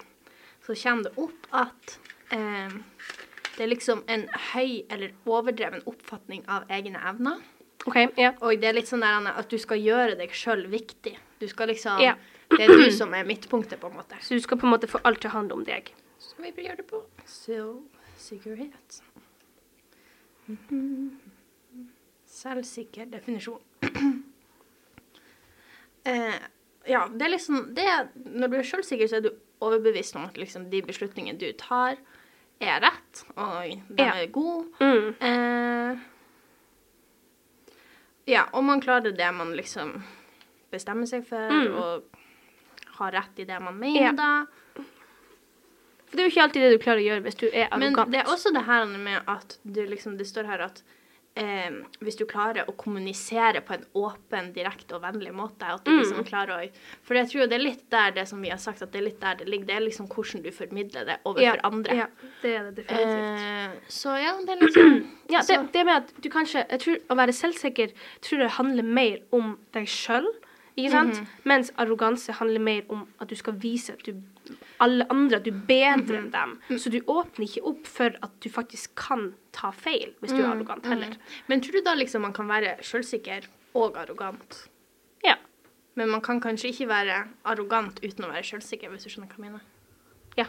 [0.65, 1.98] så kommer det opp at
[2.32, 2.69] eh,
[3.58, 7.43] det er liksom en høy eller overdreven oppfatning av egne evner.
[7.86, 8.34] Okay, Ja.
[8.41, 11.17] Og det er litt sånn der Anne, at du skal gjøre deg sjøl viktig.
[11.39, 12.15] Du skal liksom Ja.
[12.50, 14.15] Det er du som er midtpunktet, på en måte.
[14.21, 15.91] Så du skal på en måte få alt til å handle om deg.
[16.19, 19.02] Så skal vi gjøre det på selvsikkerhet.
[20.48, 21.10] -hmm.
[22.26, 23.60] Selvsikker definisjon.
[26.05, 26.39] Eh,
[26.87, 27.85] ja, det er liksom det,
[28.25, 31.97] Når du er selvsikker, så er du overbevist om at liksom de beslutningene du tar,
[32.61, 34.13] er rett, og de Ja.
[34.21, 34.65] er gode.
[34.79, 35.15] Mm.
[35.19, 35.97] Eh,
[38.25, 40.03] ja, og man klarer det man liksom
[40.71, 41.75] bestemmer seg for, Mm.
[41.77, 42.03] og
[42.97, 44.13] har rett i det man mener.
[44.15, 44.45] da.
[46.05, 47.93] For det er jo ikke alltid det du klarer å gjøre hvis du er Men
[48.11, 50.81] det er også det her med at det, liksom, det står her at
[51.36, 55.91] eh, hvis du klarer å kommunisere på en åpen, direkte og vennlig måte at du
[55.91, 56.00] Mm.
[56.00, 56.69] liksom klarer å
[57.04, 59.06] For jeg tror det er litt der det som vi har sagt, at det er
[59.10, 59.65] litt der det ligger.
[59.65, 61.95] Det er liksom hvordan du formidler det overfor ja, andre.
[61.95, 62.08] Ja,
[62.41, 63.41] det er det definitivt.
[63.41, 66.98] Eh, så ja, det er liksom ja, det, det med at du kanskje Jeg tror
[67.10, 70.28] å være selvsikker tror jeg handler mer om deg sjøl,
[70.78, 71.19] ikke sant?
[71.19, 71.28] Mhm.
[71.45, 74.13] Mens arroganse handler mer om at du skal vise at du
[74.79, 76.25] alle andre at du er bedre Mhm.
[76.25, 76.77] enn dem.
[76.79, 80.47] Så du åpner ikke opp for at du faktisk kan ta feil hvis du er
[80.47, 81.15] Mm, arrogant heller.
[81.47, 84.67] Men tror du da liksom man kan være selvsikker og arrogant?
[85.23, 85.35] Ja.
[85.95, 89.43] Men man kan kanskje ikke være arrogant uten å være selvsikker, hvis du skjønner hva
[89.43, 89.61] jeg mener?
[90.38, 90.45] Ja.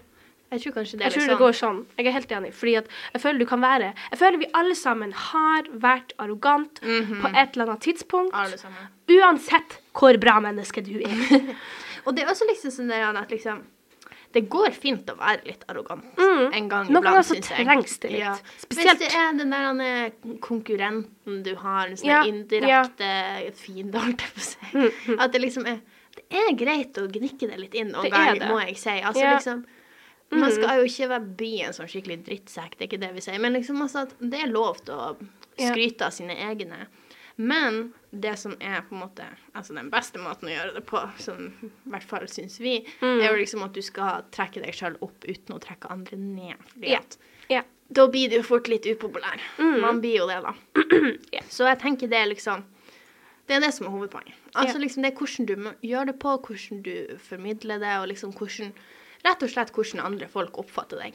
[0.51, 1.39] Jeg tror kanskje det Jeg er tror litt det sånn.
[1.39, 1.87] går sånn.
[1.99, 2.53] Jeg er helt enig.
[2.55, 6.81] Fordi at jeg føler du kan være Jeg føler vi alle sammen har vært arrogant
[6.83, 7.21] Mhm.
[7.23, 8.31] på et eller annet tidspunkt.
[8.33, 8.79] Alle sammen.
[9.09, 11.55] Uansett hvor bra menneske du er.
[12.07, 13.63] Og det er også liksom sånn der at liksom
[14.37, 16.53] det går fint å være litt arrogant Mm.
[16.55, 18.21] en gang Noen iblant, ganger så trengs det litt.
[18.21, 18.35] Ja.
[18.61, 20.11] Spesielt- Hvis det er den der han er
[20.45, 23.11] konkurrenten du har, en sånn Ja, indirekte
[23.57, 25.17] fiende, holdt jeg på å si.
[25.19, 25.81] At det liksom er
[26.17, 28.91] Det er greit å gnikke det litt inn noen Mm, er ganger, må jeg si.
[29.01, 29.33] Altså Ja.
[29.33, 29.37] Mm.
[29.39, 29.65] liksom
[30.33, 33.21] Man skal jo ikke være bli en sånn skikkelig drittsekk, det er ikke det vi
[33.21, 33.39] sier.
[33.39, 35.17] Men liksom altså at det er lov til å
[35.59, 36.87] skryte av sine egne.
[37.39, 39.25] Men det som er på en måte
[39.55, 43.21] Altså den beste måten å gjøre det på, som i hvert fall syns vi, Mm.
[43.23, 46.57] er jo liksom at du skal trekke deg sjøl opp uten å trekke andre ned.
[46.97, 47.17] At
[47.49, 47.63] Ja.
[47.93, 49.41] da blir du fort litt upopulær.
[49.81, 50.55] Man blir jo det, da.
[51.33, 51.45] yeah.
[51.49, 52.65] Så jeg tenker det er liksom
[53.49, 54.35] Det er det som er hovedpoenget.
[54.57, 58.33] Altså liksom Det er hvordan du gjør det på, hvordan du formidler det, og liksom
[58.35, 58.73] hvordan
[59.25, 61.15] Rett og slett hvordan andre folk oppfatter deg.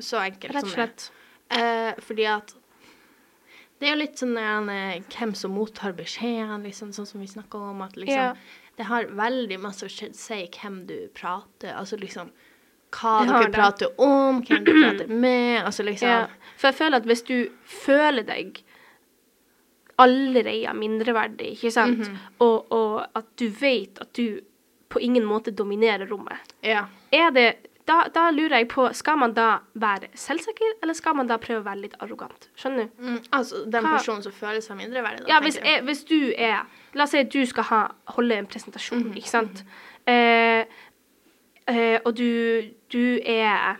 [0.00, 1.10] Så enkelt Rett og slett.
[1.50, 2.54] Eh, fordi at
[3.80, 7.26] det er jo litt sånn en, eh, hvem som mottar beskjeden, liksom, sånn som vi
[7.26, 7.82] snakka om.
[7.82, 8.34] At liksom Ja.
[8.76, 12.30] Det har veldig masse å si hvem du prater Altså liksom
[12.92, 13.52] hva dere det.
[13.54, 15.64] prater om, hvem du prater med.
[15.64, 16.26] Altså liksom Ja.
[16.56, 18.62] For jeg føler at hvis du føler deg
[19.98, 22.16] allerede mindreverdig, ikke sant, Mhm.
[22.40, 24.40] og, og at du vet at du
[24.88, 26.86] på ingen måte dominerer rommet, Ja.
[27.12, 29.48] er det da, da lurer jeg på, skal man da
[29.82, 32.46] være selvsikker, eller skal man da prøve å være litt arrogant?
[32.56, 33.02] Skjønner du?
[33.02, 36.62] Mm, altså den Hva- personen som føler seg mindreverdig, Ja, hvis, jeg, hvis du er
[36.94, 37.80] La oss si at du skal ha,
[38.16, 39.64] holde en presentasjon, Mhm, ikke sant?
[40.10, 40.64] Eh,
[41.68, 43.76] eh, og du, du er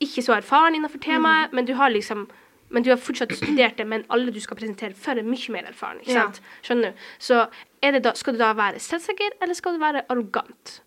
[0.00, 1.54] ikke så erfaren innenfor temaet, Mhm.
[1.54, 2.28] men du har liksom
[2.70, 5.62] men du har fortsatt studert det, men alle du skal presentere for, er mye mer
[5.70, 6.00] erfaren.
[6.02, 6.24] ikke Ja.
[6.26, 6.40] sant?
[6.62, 6.98] Skjønner du?
[7.18, 7.46] Så
[7.82, 10.80] det da, skal du da være selvsikker, eller skal du være arrogant?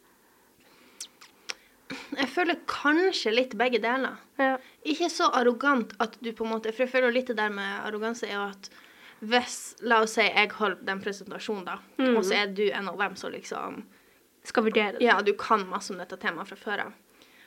[2.17, 4.17] Jeg føler kanskje litt begge deler.
[4.39, 4.57] Ja.
[4.85, 7.81] Ikke så arrogant at du på en måte For jeg føler litt det der med
[7.85, 8.69] arroganse er jo at
[9.21, 12.15] hvis La oss si jeg holder den presentasjonen, da, Mm.
[12.17, 13.83] og så er du en av dem som liksom
[14.43, 15.01] Skal vurdere det.
[15.05, 16.93] Ja, du kan masse om dette temaet fra før av.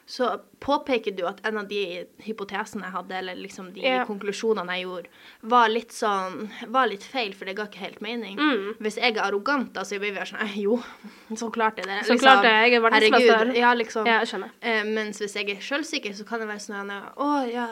[0.07, 0.27] Så
[0.61, 4.05] påpeker du at en av de hypotesene jeg hadde, eller liksom de Ja.
[4.05, 5.09] konklusjonene jeg gjorde,
[5.43, 8.37] var litt sånn Var litt feil, for det ga ikke helt mening.
[8.37, 8.75] Mm.
[8.85, 10.77] Hvis jeg er arrogant, da, så blir vi sånn Jo,
[11.41, 13.55] så klart er det Så klart det, jeg er verdensmester.
[13.57, 14.07] Ja, liksom.
[14.07, 14.51] Ja, jeg skjønner.
[14.61, 17.71] Eh, mens hvis jeg er sjølsikker, så kan det være sånn Å, ja,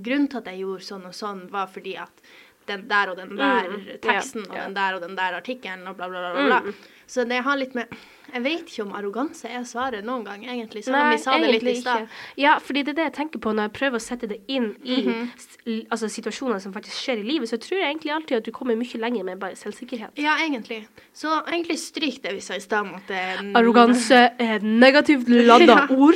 [0.00, 2.24] grunnen til at jeg gjorde sånn og sånn, var fordi at
[2.68, 5.86] den der og den der Mm, teksten teksten og den der og den der artikkelen
[5.86, 6.46] og bla, bla, bla.
[6.46, 6.60] bla.
[6.60, 6.74] Mm.
[7.10, 7.86] Så det har litt med
[8.32, 10.84] Jeg vet ikke om arroganse er svaret noen gang, egentlig.
[10.84, 12.06] Selv om vi sa det litt i stad.
[12.38, 14.76] Ja, fordi det er det jeg tenker på når jeg prøver å sette det inn
[14.84, 15.86] i mm -hmm.
[15.90, 18.76] altså, situasjoner som faktisk skjer i livet, så tror jeg egentlig alltid at du kommer
[18.76, 20.10] mye lenger med bare selvsikkerhet.
[20.16, 20.86] Ja, egentlig.
[21.12, 23.10] Så egentlig stryk det vi sa i stad om at
[23.56, 25.86] Arroganse er negativt ladda Ja.
[25.90, 26.14] ord.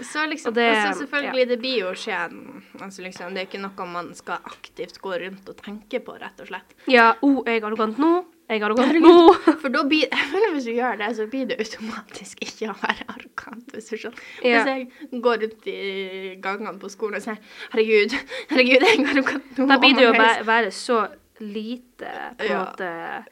[0.00, 2.62] Så liksom, det- altså selvfølgelig, det blir jo skjeen.
[2.80, 6.40] Altså liksom, det er ikke noe man skal aktivt gå rundt og tenke på, rett
[6.40, 6.72] og slett.
[6.88, 8.24] Ja, oh, jeg er arrogant nå.
[8.48, 9.32] Jeg er arrogant nå.
[9.62, 12.74] For da blir jeg føler Hvis du gjør det, så blir det automatisk ikke å
[12.82, 13.68] være arrogant.
[13.72, 14.10] Hvis du.
[14.44, 14.64] Ja.
[14.64, 17.38] Hvis jeg går rundt i gangene på skolen og sier
[17.70, 18.16] 'herregud,
[18.50, 19.68] herregud, jeg er arrogant nå'.
[19.68, 21.06] Da blir det jo å være, så
[21.40, 22.64] lite på en Ja.
[22.64, 23.24] måte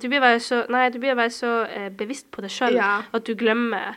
[0.00, 3.02] Du blir være så Nei, du blir være så eh, bevisst på det sjøl Ja.
[3.12, 3.96] at du glemmer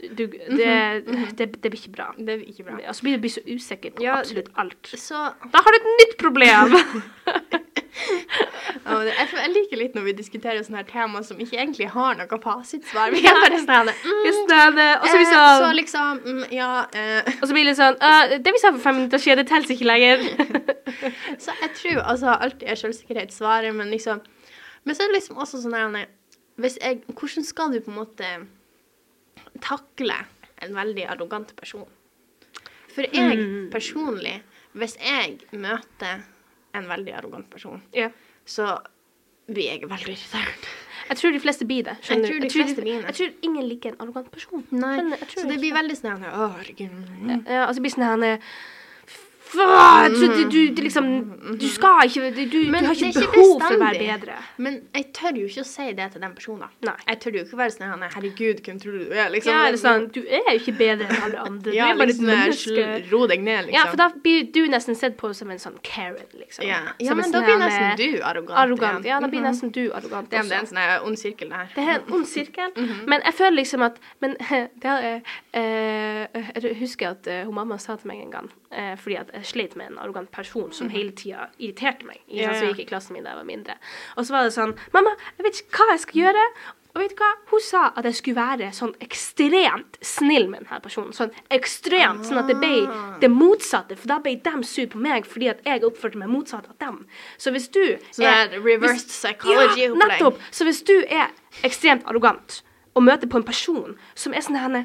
[0.00, 0.68] du, det,
[1.06, 2.08] Mhm, det, det blir ikke bra.
[2.18, 2.78] Det blir ikke bra.
[2.88, 4.92] Og så blir du så usikker på Ja, absolutt alt.
[4.96, 5.14] Så
[5.52, 6.76] Da har du et nytt problem!
[8.86, 11.88] oh, det, jeg, jeg liker litt når vi diskuterer sånne her tema som ikke egentlig
[11.92, 13.10] har noe fasitsvar.
[13.14, 14.44] Vi er bare sånn mm,
[14.76, 16.70] det- Og så blir det eh, Så sånn liksom mm, Ja.
[16.92, 19.50] Eh, Og så blir det sånn uh, Det vi sa for fem minutter siden, det
[19.50, 20.24] teller ikke lenger.
[21.42, 24.22] Så jeg tror altså alltid er selvsikkerhet svaret, men liksom
[24.84, 26.08] Men så er det liksom også sånn her
[26.60, 28.32] Hvordan skal du på en måte
[29.60, 30.16] takle
[30.62, 31.86] en veldig arrogant person?
[32.94, 33.70] For jeg Mm.
[33.70, 34.42] personlig,
[34.74, 36.22] hvis jeg møter
[36.74, 38.10] en veldig arrogant person, Ja.
[38.46, 38.78] så
[39.48, 40.68] blir jeg veldig irritert.
[41.10, 41.96] Jeg tror de fleste blir det.
[42.08, 43.04] Jeg tror de fleste de, det.
[43.04, 44.64] Jeg tror ingen liker en arrogant person.
[44.70, 46.90] Nei, jeg tror Så det blir veldig sånn her, Å, herregud.
[46.90, 47.46] mm.
[47.48, 48.38] Ja, altså det blir sånn her
[49.50, 50.14] Faen!
[50.14, 51.06] Du, du, du liksom
[51.58, 54.36] Du skal ikke Du, du, har ikke ikke behov for å være bedre.
[54.62, 56.70] Men jeg tør jo ikke å si det til den personen.
[56.86, 56.94] Nei.
[57.08, 59.30] Jeg tør jo ikke å være sånn her, herregud, hvem tror du du er?
[59.34, 59.52] Liksom.
[59.52, 61.74] Ja, eller sånn Du er jo ikke bedre enn alle andre.
[61.74, 63.76] Ja, du er bare liksom, et ro deg ned, liksom.
[63.78, 66.66] Ja, for da blir du nesten sett på som en sånn Karen, liksom.
[66.68, 68.58] Ja, ja men da sånn blir nesten eh, du arrogant.
[68.64, 69.08] Arrogant.
[69.08, 69.48] Ja, da blir Mhm.
[69.50, 71.70] nesten du arrogant det, det er en sånn ond sirkel, det her.
[71.74, 72.72] Det er en ond sirkel.
[72.76, 73.04] Mhm.
[73.08, 74.36] Men jeg føler liksom at Men
[74.82, 75.20] det er,
[75.56, 79.44] uh, Jeg husker at uh, hun mamma sa til meg en gang, eh, fordi jeg
[79.44, 82.18] slet med en arrogant person som hele tida irriterte meg.
[82.28, 82.54] Ikke Mhm.
[82.54, 83.74] Sant, som gikk i klassen min da jeg var mindre.
[84.16, 86.46] Og så var det sånn Mamma, jeg vet ikke hva jeg skal gjøre.
[86.92, 87.32] Og vet du hva?
[87.52, 91.12] Hun sa at jeg skulle være sånn ekstremt snill med denne personen.
[91.14, 92.24] Sånn ekstremt.
[92.26, 93.18] Sånn at det ble Ah.
[93.20, 93.96] det motsatte.
[93.96, 97.06] For da ble de sur på meg fordi at jeg oppførte meg motsatt av dem.
[97.38, 100.38] Så hvis du Så det er reversed psychology ja, nettopp.
[100.50, 101.28] Så hvis du er
[101.62, 102.62] ekstremt arrogant
[102.96, 104.84] og møter på en person som er sånn her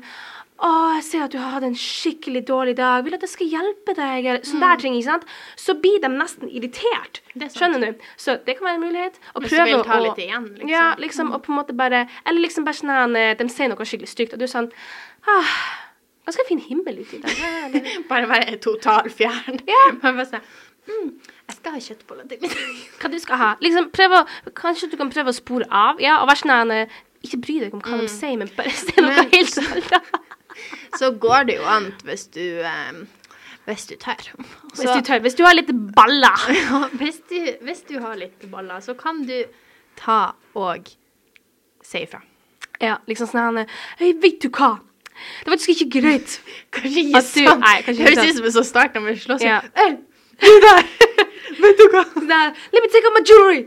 [0.63, 3.03] å, jeg ser at du har hatt en skikkelig dårlig dag.
[3.03, 4.27] Vil at jeg skal hjelpe deg?
[4.31, 5.25] Eller sånne der ting, ikke sant?
[5.59, 7.19] Så blir de nesten irritert.
[7.33, 7.41] Mm.
[7.43, 7.49] Er.
[7.51, 8.05] Skjønner du?
[8.15, 9.19] Så det kan være en mulighet.
[9.33, 10.71] Å prøve vil ta å litt igjen, liksom.
[10.71, 13.87] Ja, liksom, og på en måte bare Eller liksom bare sånn eh, de sier noe
[13.89, 14.69] skikkelig stygt, og du er sånn
[15.27, 15.57] ah,
[16.25, 17.75] Ganske fin himmel ute i dag.
[18.09, 19.59] Bare være total fjern.
[19.69, 19.81] Ja.
[20.01, 20.45] Bare bare sånn
[20.87, 21.09] mm,
[21.49, 22.79] Jeg skal ha kjøttboller til middag.
[23.01, 23.49] hva du skal ha.
[23.61, 26.95] Liksom, prøve å, kanskje du kan prøve å spore av, ja, og vær sånn eh,
[27.27, 29.35] Ikke bry deg om hva de sier, men bare se noe Mm.
[29.35, 30.31] Helt annet.
[30.99, 32.99] Så går det jo an hvis du eh,
[33.65, 34.21] Hvis du tør.
[34.75, 35.19] Hvis du tør.
[35.25, 36.45] Hvis du har litt baller.
[36.61, 39.37] Ja, hvis, du, hvis du har litt baller, så kan du
[39.99, 40.91] ta og
[41.85, 42.21] si ifra.
[42.81, 44.75] Ja, liksom sånn her Hei, vet du hva?
[45.15, 46.39] Det var faktisk ikke greit.
[46.75, 47.35] Kanskje ikke sant.
[47.39, 49.45] du- nei, kanskje høres ut som en sånn start når vi slåss.
[49.47, 49.61] Ja.
[49.79, 49.95] Hey,
[50.43, 50.83] du der!
[51.63, 52.03] vet du hva?
[52.19, 53.61] Let me take out my jewelry.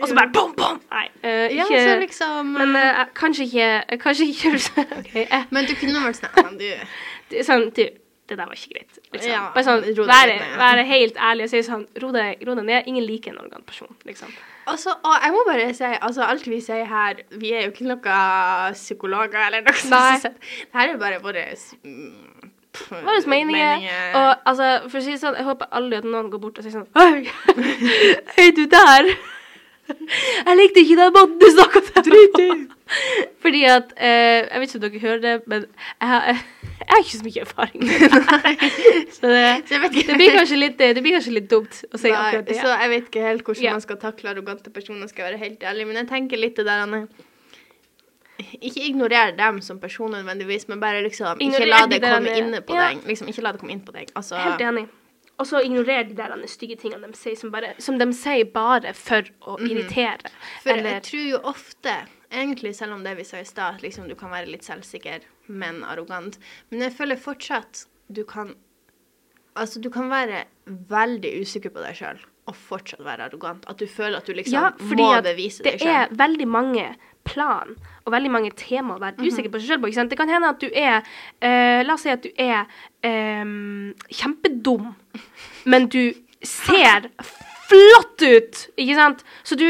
[0.00, 0.80] Og så bare bom, bom.
[0.90, 5.04] Nei, eh, Ja, så liksom Men uh, kanskje ikke Kanskje ikke sånn.
[5.14, 6.64] Eh, Men du kunne vært sånn du.
[6.64, 7.84] du, det sånn, du,
[8.24, 8.98] det der var ikke greit.
[9.12, 9.30] Liksom.
[9.30, 12.90] Ja, Bare sånn, være, være helt ærlig og si sånn Ro deg, ro deg ned.
[12.90, 14.32] Ingen liker en arrogant person, liksom.
[14.70, 17.84] Altså, og jeg må bare si, altså alt vi sier her, vi er jo ikke
[17.90, 20.24] noen psykologer eller noe sånt.
[20.40, 21.50] Det her er bare våre
[21.84, 22.54] mm,
[22.90, 23.84] Våre meninger.
[24.18, 26.64] Og altså, for å si det sånn, jeg håper aldri at noen går bort og
[26.66, 27.28] sier sånn Hei,
[28.38, 29.12] hei du der.
[30.46, 32.54] Jeg likte ikke den måten du snakka til.
[33.44, 36.26] Fordi at eh, Jeg vet ikke om dere hører det, men jeg har,
[36.80, 37.84] jeg har ikke så mye erfaring.
[39.16, 42.48] Så det, det, blir kanskje litt, det blir kanskje litt dumt å si akkurat Nei,
[42.50, 42.58] det.
[42.60, 43.76] så jeg vet ikke helt hvordan Ja.
[43.76, 45.86] man skal takle arrogante personer, skal være helt ærlig.
[45.90, 47.06] Men jeg tenker litt det der Anne.
[48.64, 53.04] Ikke ignorer dem som personer nødvendigvis, men bare liksom Ikke la det komme på deg.
[53.06, 54.10] Liksom, ikke la det komme inn på deg.
[54.18, 54.88] Altså, Helt enig.
[55.38, 58.92] Og så ignorerer de der stygge tingene de sier, som, bare, som de sier bare
[58.94, 60.30] for å irritere.
[60.30, 60.42] Mhm.
[60.62, 61.94] For Eller jeg tror jo ofte,
[62.30, 65.26] egentlig selv om det vi sa i stad, at liksom du kan være litt selvsikker,
[65.48, 66.38] men arrogant.
[66.70, 68.54] Men jeg føler fortsatt du kan
[69.54, 70.40] Altså, du kan være
[70.90, 73.64] veldig usikker på deg sjøl og fortsatt være arrogant.
[73.68, 76.86] At du føler at du liksom Ja, må bevise det deg er veldig mange
[77.24, 77.70] plan
[78.04, 79.26] og veldig mange tema å være Mhm.
[79.30, 79.88] usikker på seg selv på.
[79.88, 80.10] Ikke sant?
[80.10, 81.02] Det kan hende at du er
[81.40, 82.66] eh, La oss si at du er
[83.02, 83.44] eh,
[84.12, 84.94] kjempedum,
[85.64, 86.12] men du
[86.44, 87.08] ser
[87.64, 89.22] flott ut, ikke sant?
[89.42, 89.64] Så du,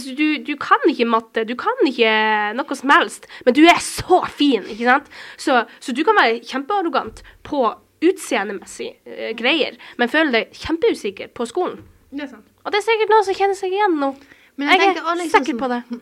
[0.00, 3.76] så du, du kan ikke matte, du kan ikke noe som helst, men du er
[3.84, 5.10] så fin, ikke sant?
[5.36, 7.66] Så, så du kan være kjempearrogant på
[8.04, 11.82] utseendemessige eh, greier, men føle deg kjempeusikker på skolen.
[12.14, 12.48] Det er sant.
[12.62, 14.10] Og det er sikkert noen som kjenner seg igjen nå.
[14.54, 15.80] Men jeg tenker er liksom sikker på det.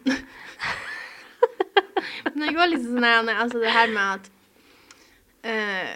[2.24, 4.28] Men det går litt sånn altså det her med at
[5.48, 5.92] eh,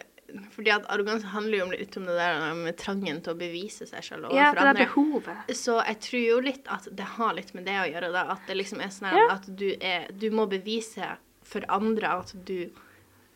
[0.55, 4.05] Fordi at arroganse handler jo litt om det der med trangen til å bevise seg
[4.05, 5.55] selv Ja, overfor det er behovet.
[5.61, 8.27] Så jeg tror jo litt at det har litt med det å gjøre, da.
[8.35, 9.29] At det liksom er sånn Ja.
[9.37, 12.71] at du er Du må bevise for andre at du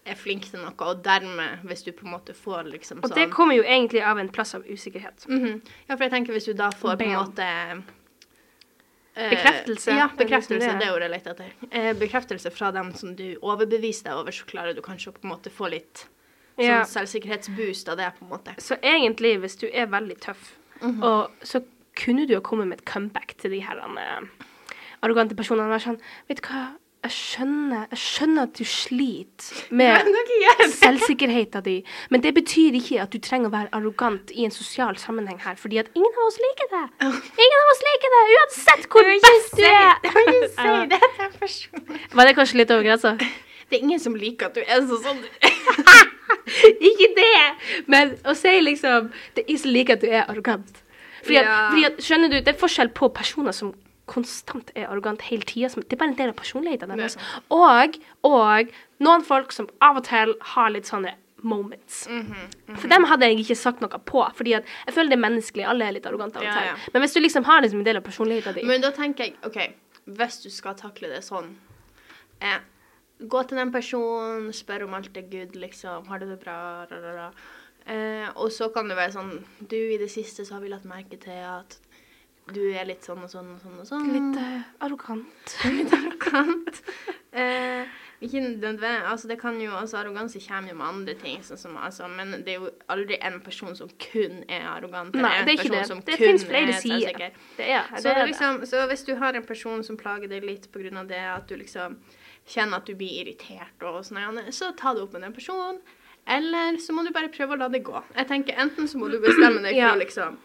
[0.06, 3.10] er flink til noe, og dermed, hvis du på en måte får liksom sånn Og
[3.10, 5.26] sånn det kommer jo egentlig av en plass av usikkerhet.
[5.28, 5.60] Mhm.
[5.88, 7.82] Ja, for jeg tenker hvis du da får på en måte
[9.16, 9.90] eh, Bekreftelse.
[9.90, 10.66] Ja, det liksom bekreftelse.
[10.70, 10.78] det?
[10.80, 11.52] Det er ordet jeg leter etter.
[11.70, 15.24] Eh, bekreftelse fra dem som du overbeviser deg over, så klarer du kanskje å på
[15.26, 16.06] en måte få litt
[16.56, 16.82] sånn Ja.
[16.84, 18.54] selvsikkerhetsboost av det, på en måte.
[18.60, 21.02] Så egentlig, hvis du er veldig tøff, Mhm.
[21.02, 21.62] og så
[21.96, 24.20] kunne du jo komme med et comeback til de her eh,
[25.02, 29.60] arrogante personene og være sånn Vet du hva, jeg skjønner, jeg skjønner at du sliter
[29.72, 30.10] med
[30.76, 31.82] selvsikkerheten din,
[32.12, 35.56] men det betyr ikke at du trenger å være arrogant i en sosial sammenheng her,
[35.60, 36.82] fordi at ingen av oss liker det.
[37.46, 39.94] Ingen av oss liker det, uansett hvor best du er.
[40.04, 41.96] Du kan ikke si det til en person.
[42.20, 43.14] Var det kanskje litt over grensa?
[43.70, 47.84] Det er ingen som liker at du er sånn som du ikke det!
[47.90, 50.82] Men å si liksom Det er ingen som liker at du er arrogant.
[51.22, 51.56] Fordi at, Ja.
[51.70, 53.72] fordi at, skjønner du, Det er forskjell på personer som
[54.10, 55.70] konstant er arrogant hele tida.
[55.78, 57.16] Det er bare en del av personligheten er deres.
[57.54, 58.72] Og, og
[59.06, 62.02] noen folk som av og til har litt sånne moments.
[62.10, 65.22] Mhm, For dem hadde jeg ikke sagt noe på, fordi at jeg føler det er
[65.24, 65.64] menneskelig.
[65.72, 66.66] Alle er litt arrogante av og til.
[66.68, 66.74] ja.
[66.92, 69.38] Men hvis du liksom har liksom en del av personligheten din Men da tenker jeg,
[69.48, 69.56] OK,
[70.18, 71.54] hvis du skal takle det sånn
[72.44, 72.60] eh,
[73.20, 76.06] Gå til den personen, spør om alt er good, liksom.
[76.08, 76.86] Har du det bra?
[76.88, 77.26] Ra, ra, ra.
[77.86, 80.84] Eh, og så kan det være sånn Du, i det siste så har vi lagt
[80.88, 81.76] merke til at
[82.54, 84.12] du er litt sånn og sånn og sånn og sånn.
[84.14, 85.56] Litt uh, arrogant.
[85.78, 86.80] litt arrogant.
[87.30, 91.60] Eh, ikke nødvendig, altså det kan jo, altså Arroganse kommer jo med andre ting, sånn
[91.60, 95.14] som, altså, men det er jo aldri en person som kun er arrogant.
[95.16, 96.00] Nei, det er ikke det.
[96.10, 97.38] Det fins flere er sider.
[97.56, 98.26] Det er, Så, det er det.
[98.32, 101.06] liksom, så hvis du har en person som plager deg litt pga.
[101.08, 101.96] det at du liksom
[102.46, 105.80] kjenner at du blir irritert, og sånn, så ta det opp med den personen.
[106.26, 108.02] Eller så må du bare prøve å la det gå.
[108.14, 109.94] Jeg tenker Enten så må du bestemme deg for ja.
[109.96, 110.36] liksom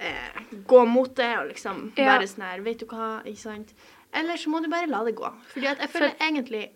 [0.00, 2.18] eh, gå mot det og liksom Ja.
[2.18, 3.22] være sånn her Vet du hva?
[3.24, 3.74] Ikke sant?
[4.12, 5.32] Eller så må du bare la det gå.
[5.54, 6.70] Fordi at jeg føler egentlig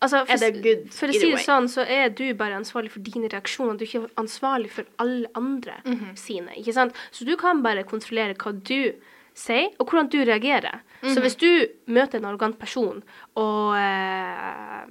[0.00, 2.90] Altså, for, er det good for å si det sånn, så er du bare ansvarlig
[2.92, 3.76] for dine reaksjoner.
[3.78, 6.16] Du er ikke ansvarlig for alle andre Mhm.
[6.16, 6.50] sine.
[6.56, 6.94] ikke sant?
[7.10, 8.92] Så du kan bare kontrollere hva du
[9.34, 10.80] sier, og hvordan du reagerer.
[11.02, 11.14] Mhm.
[11.14, 13.02] Så hvis du møter en arrogant person
[13.34, 14.86] og eh,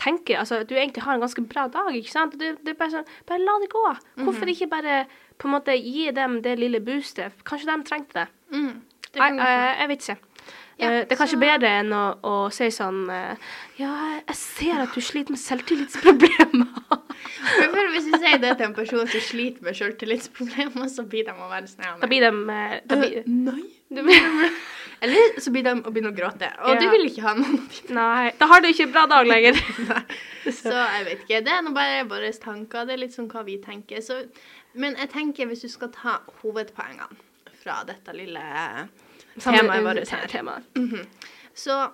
[0.00, 2.38] tenker altså, du egentlig har en ganske bra dag, ikke sant?
[2.40, 3.84] Det, det er bare sånn, bare la det gå.
[4.16, 4.24] Mhm.
[4.24, 5.06] Hvorfor ikke bare
[5.40, 7.32] på en måte gi dem det lille boostet?
[7.48, 8.26] Kanskje de trengte det.
[8.52, 8.74] Mm,
[9.10, 9.60] det Jeg, godt være.
[9.64, 10.18] jeg, jeg vet ikke.
[10.80, 13.36] Ja, Eh, det er kanskje så- bedre enn å, å si sånn eh,
[13.76, 13.90] Ja,
[14.26, 16.70] jeg ser at du sliter med selvtillitsproblemer.
[17.92, 21.48] Hvis du sier det til en person som sliter med selvtillitsproblemer, så blir de å
[21.50, 21.98] være snille.
[22.00, 23.60] da blir de eh, da blir, Nei.
[23.96, 24.50] du blir,
[25.04, 26.48] Eller så blir de å begynne å gråte.
[26.64, 26.80] Og Ja.
[26.80, 27.78] du vil ikke ha noen av.
[28.00, 29.60] Nei, da har du ikke en bra dag lenger.
[30.62, 31.42] Så jeg vet ikke.
[31.44, 32.86] Det er nå bare våre tanker.
[32.88, 34.00] Det er litt sånn hva vi tenker.
[34.00, 34.22] Så,
[34.74, 37.16] men jeg tenker hvis du skal ta hovedpoengene
[37.62, 38.42] fra dette lille
[39.40, 40.62] temaet vårt her Temaet.
[40.74, 41.06] -hmm.
[41.54, 41.90] Så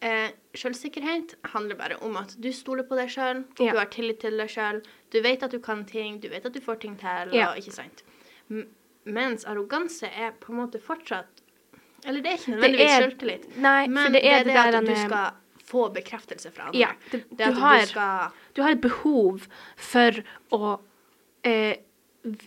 [0.00, 3.72] eh, selvsikkerhet handler bare om at du stoler på deg sjøl, Ja.
[3.72, 6.54] du har tillit til deg sjøl, du vet at du kan ting, du vet at
[6.54, 7.50] du får ting til, Ja.
[7.50, 8.04] og ikke sant.
[8.50, 8.66] M
[9.04, 11.26] mens arroganse er på en måte fortsatt
[12.06, 14.92] Eller det er ikke nødvendigvis er- Nei, men det er det, det, der at du
[14.92, 15.30] eh, skal
[15.64, 16.78] få bekreftelse fra andre.
[16.78, 19.40] Ja, det, det du, har, du skal du har et behov
[19.76, 20.10] for
[20.52, 20.80] å
[21.44, 21.76] eh,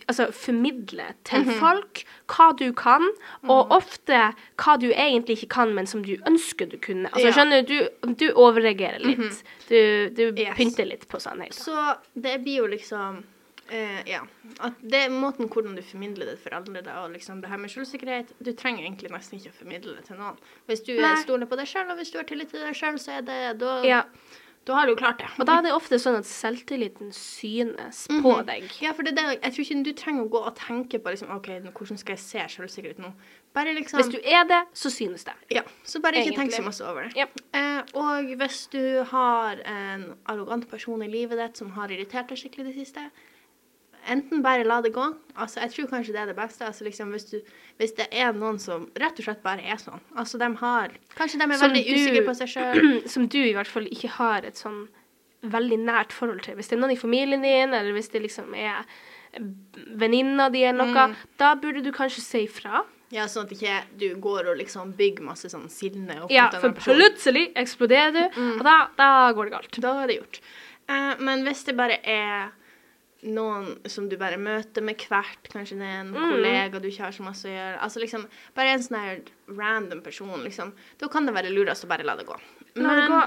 [0.08, 1.58] altså formidle til Mhm.
[1.58, 3.02] folk hva du kan,
[3.48, 7.08] og ofte hva du egentlig ikke kan, men som du ønsker du kunne.
[7.12, 7.30] Altså, Ja.
[7.30, 7.34] Mhm.
[7.34, 9.42] skjønner du, du, overreagerer litt.
[9.68, 10.56] Du, du Yes.
[10.56, 11.52] pynter litt på sannheten.
[11.58, 13.24] Så det blir jo liksom
[13.72, 14.20] uh, Ja.
[14.60, 16.58] At det er måten hvordan du formidler det for da,
[17.04, 20.16] og liksom det her med selvsikkerhet Du trenger egentlig nesten ikke å formidle det til
[20.16, 20.36] noen.
[20.68, 21.12] Hvis du Nei.
[21.12, 23.22] er stoler på deg sjøl, og hvis du har tillit til deg sjøl, så er
[23.22, 24.02] det Da, Ja,
[24.66, 25.28] da har du klart det.
[25.38, 28.46] og da er det ofte sånn at selvtilliten synes på Mhm.
[28.46, 28.70] deg.
[28.80, 31.48] Ja, for det jeg tror ikke du trenger å gå og tenke på liksom, OK,
[31.72, 33.12] hvordan skal jeg se selvsikker ut nå?
[33.54, 35.34] Bare liksom Hvis du er det, så synes det.
[35.50, 36.64] Ja, så bare ikke tenk så Egentlig.
[36.64, 37.14] masse over det.
[37.16, 37.26] Ja.
[37.52, 42.38] Eh, og hvis du har en arrogant person i livet ditt som har irritert deg
[42.38, 43.10] skikkelig det siste,
[44.08, 45.04] enten bare la det gå.
[45.36, 46.64] Altså, jeg tror kanskje det er det beste.
[46.66, 47.40] Altså, liksom, hvis, du,
[47.78, 50.00] hvis det er noen som rett og slett bare er sånn.
[50.16, 53.08] Altså, de har Kanskje de er Som veldig usikre på seg sjøl.
[53.14, 54.88] som du i hvert fall ikke har et sånn
[55.42, 56.54] veldig nært forhold til.
[56.56, 58.84] Hvis det er noen i familien din, eller hvis det liksom er
[59.98, 61.16] venninna di eller noe, Mm.
[61.38, 62.84] da burde du kanskje si ifra.
[63.10, 66.54] Ja, sånn at ikke du går og liksom bygger masse sånn sinne opp Ja, mot
[66.54, 66.98] for denne personen.
[66.98, 68.58] plutselig eksploderer du, Mm.
[68.58, 69.80] og da, da går det galt.
[69.80, 70.40] Da er det gjort.
[70.88, 72.50] Uh, men hvis det bare er
[73.24, 76.30] noen som du bare møter med hvert, kanskje det er en Mm.
[76.30, 80.02] kollega du ikke har så masse å gjøre, altså liksom bare en sånn her random
[80.02, 82.36] person, liksom, da kan det være lurest å bare la det gå.
[82.76, 83.20] Men det gå.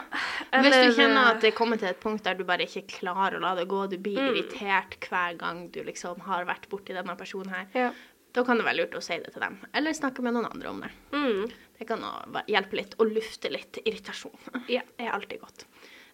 [0.62, 3.42] hvis du kjenner at det kommer til et punkt der du bare ikke klarer å
[3.42, 4.36] la det gå, du blir Mm.
[4.36, 7.92] irritert hver gang du liksom har vært borti denne personen her, Ja.
[8.34, 9.58] da kan det være lurt å si det til dem.
[9.74, 10.92] Eller snakke med noen andre om det.
[11.12, 11.52] Mm.
[11.80, 12.00] Det kan
[12.48, 14.38] hjelpe litt, og lufte litt irritasjon.
[14.68, 14.82] Ja.
[14.98, 15.66] Det er alltid godt.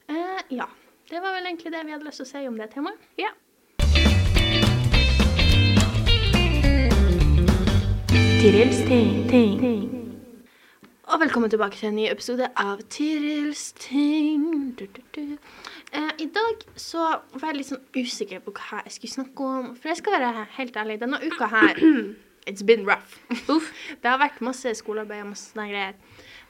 [0.10, 0.68] Uh, ja.
[1.10, 2.98] Det var vel egentlig det vi hadde lyst til å si om det temaet.
[3.18, 3.30] ja.
[8.44, 9.32] Tirils ting.
[11.04, 14.74] Og velkommen tilbake til en ny episode av Tirils ting.
[14.80, 15.38] Du, du, du.
[15.96, 17.06] Eh, I dag så
[17.38, 19.70] var jeg litt sånn usikker på hva jeg skulle snakke om.
[19.78, 21.80] For jeg skal være helt ærlig, denne uka her
[22.52, 23.16] It's been rough.
[23.48, 23.72] Uff.
[24.04, 25.96] Det har vært masse skolearbeid og masse sånne greier.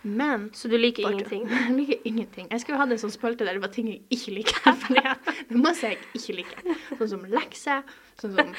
[0.04, 1.46] Men Så du liker ingenting?
[1.50, 2.48] Jeg liker ingenting.
[2.52, 4.74] Jeg skulle hatt en sånn spalte der det var ting jeg ikke liker.
[4.82, 6.74] For det er masse jeg ikke liker.
[7.00, 7.86] Sånn som lekser,
[8.20, 8.52] sånn som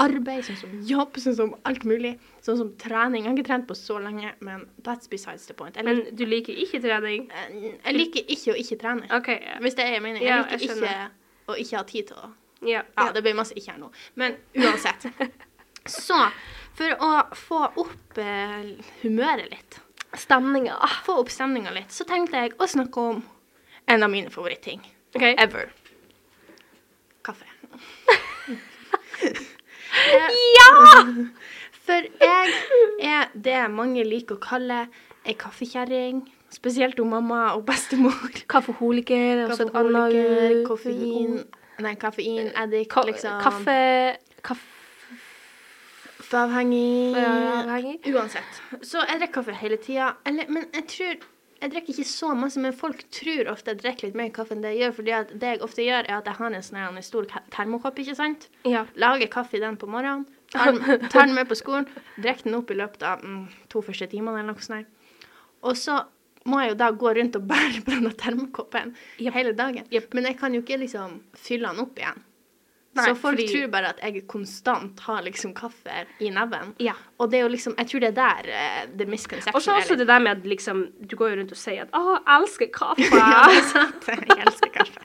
[0.00, 2.12] arbeid, sånn som jobb, sånn som alt mulig.
[2.44, 3.24] Sånn som trening.
[3.24, 5.76] Jeg har ikke trent på så lenge, men that's besides the point.
[5.80, 7.26] Jeg, Men du liker ikke trening?
[7.32, 9.08] jeg liker ikke å ikke trene.
[9.16, 9.32] OK.
[9.36, 9.56] ja.
[9.64, 10.20] Hvis det er jeg mener.
[10.20, 12.32] Jeg Ja, liker jeg ikke å ikke ha tid til å
[12.68, 12.82] Ja.
[12.98, 13.88] Ja, det blir masse ikke her nå.
[14.20, 15.08] Men uansett.
[15.88, 16.16] Så
[16.76, 19.79] for å få opp eh, humøret litt
[20.18, 20.76] Stemninga.
[21.04, 23.22] få opp stemninga litt, så tenkte jeg å snakke om
[23.90, 24.82] en av mine favoritting
[25.14, 25.34] okay.
[25.38, 25.70] ever.
[27.22, 27.46] Kaffe.
[29.90, 30.68] Ja!
[31.86, 32.52] For jeg
[33.02, 34.84] er det mange liker å kalle
[35.26, 36.22] ei kaffekjerring.
[36.54, 38.14] Spesielt om mamma og bestemor.
[38.52, 40.62] Kaffeholiker, et annet Kaffeholiker, ord.
[40.68, 41.40] koffein
[41.80, 43.38] Nei, kaffein, eddik, Ka liksom.
[43.40, 43.76] Kaffe
[46.30, 47.16] Kaffeavhengig.
[47.16, 47.98] Kaffeavhengig.
[48.14, 48.62] Uansett.
[48.86, 50.14] Så jeg drikker kaffe hele tida.
[50.30, 51.28] Men jeg tror
[51.60, 54.62] jeg drikker ikke så masse, men folk tror ofte jeg drikker litt mer kaffe enn
[54.64, 54.94] det jeg gjør.
[54.96, 58.46] fordi det jeg ofte gjør, er at jeg har en sånn stor termokopp, ikke sant?
[58.64, 58.86] Ja.
[58.96, 60.24] Lager kaffe i den på morgenen,
[60.54, 60.72] tar
[61.12, 61.84] tar den med på skolen,
[62.16, 64.88] drikker den opp i løpet av mm, to første timene eller noe sånt.
[65.60, 65.98] Og så
[66.48, 69.34] må jeg jo da gå rundt og bære på denne termokoppen yep.
[69.36, 69.84] hele dagen.
[69.92, 70.14] Yep.
[70.16, 72.24] Men jeg kan jo ikke liksom fylle den opp igjen.
[72.98, 76.72] Nei, så folk fordi- tror bare at jeg konstant har liksom kaffe i neven.
[76.82, 76.92] Ja.
[77.20, 79.76] Og det er jo liksom Jeg tror det er der uh, the misconception Og så
[79.76, 79.96] også er.
[80.00, 82.66] det der med at liksom Du går jo rundt og sier at 'Å, jeg elsker
[82.74, 83.14] kaffe'.
[83.14, 84.08] ja, det er sant.
[84.30, 84.98] Jeg elsker kaffe.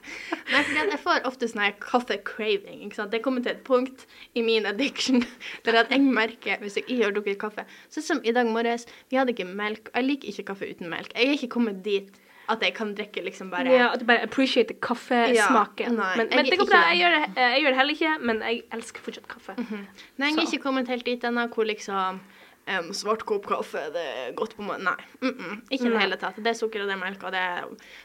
[0.50, 2.82] Nei, for jeg får ofte sånn her kaffe-craving.
[2.86, 3.10] ikke sant?
[3.12, 5.22] Det kommer til et punkt i min addiction
[5.64, 8.86] der at jeg merker hvis jeg ikke har drukket kaffe Sånn som i dag morges,
[9.10, 9.90] vi hadde ikke melk.
[9.94, 11.12] Jeg liker ikke kaffe uten melk.
[11.14, 12.10] Jeg er ikke kommet dit
[12.48, 15.98] at jeg kan drikke liksom bare Ja, at du bare appreciater kaffesmaken.
[15.98, 16.82] Ja, men, men det går bra.
[16.92, 19.56] Jeg gjør det, jeg gjør det heller ikke, men jeg elsker fortsatt kaffe.
[19.58, 22.20] Nei, jeg er ikke kommet helt dit ennå hvor liksom
[22.66, 24.94] um, svart kopp kaffe, det er godt på morgenen.
[24.94, 25.30] Nei.
[25.30, 26.36] Mm -mm, ikke i det hele tatt.
[26.36, 27.22] Det er sukker og det er melk.
[27.22, 27.64] Og det er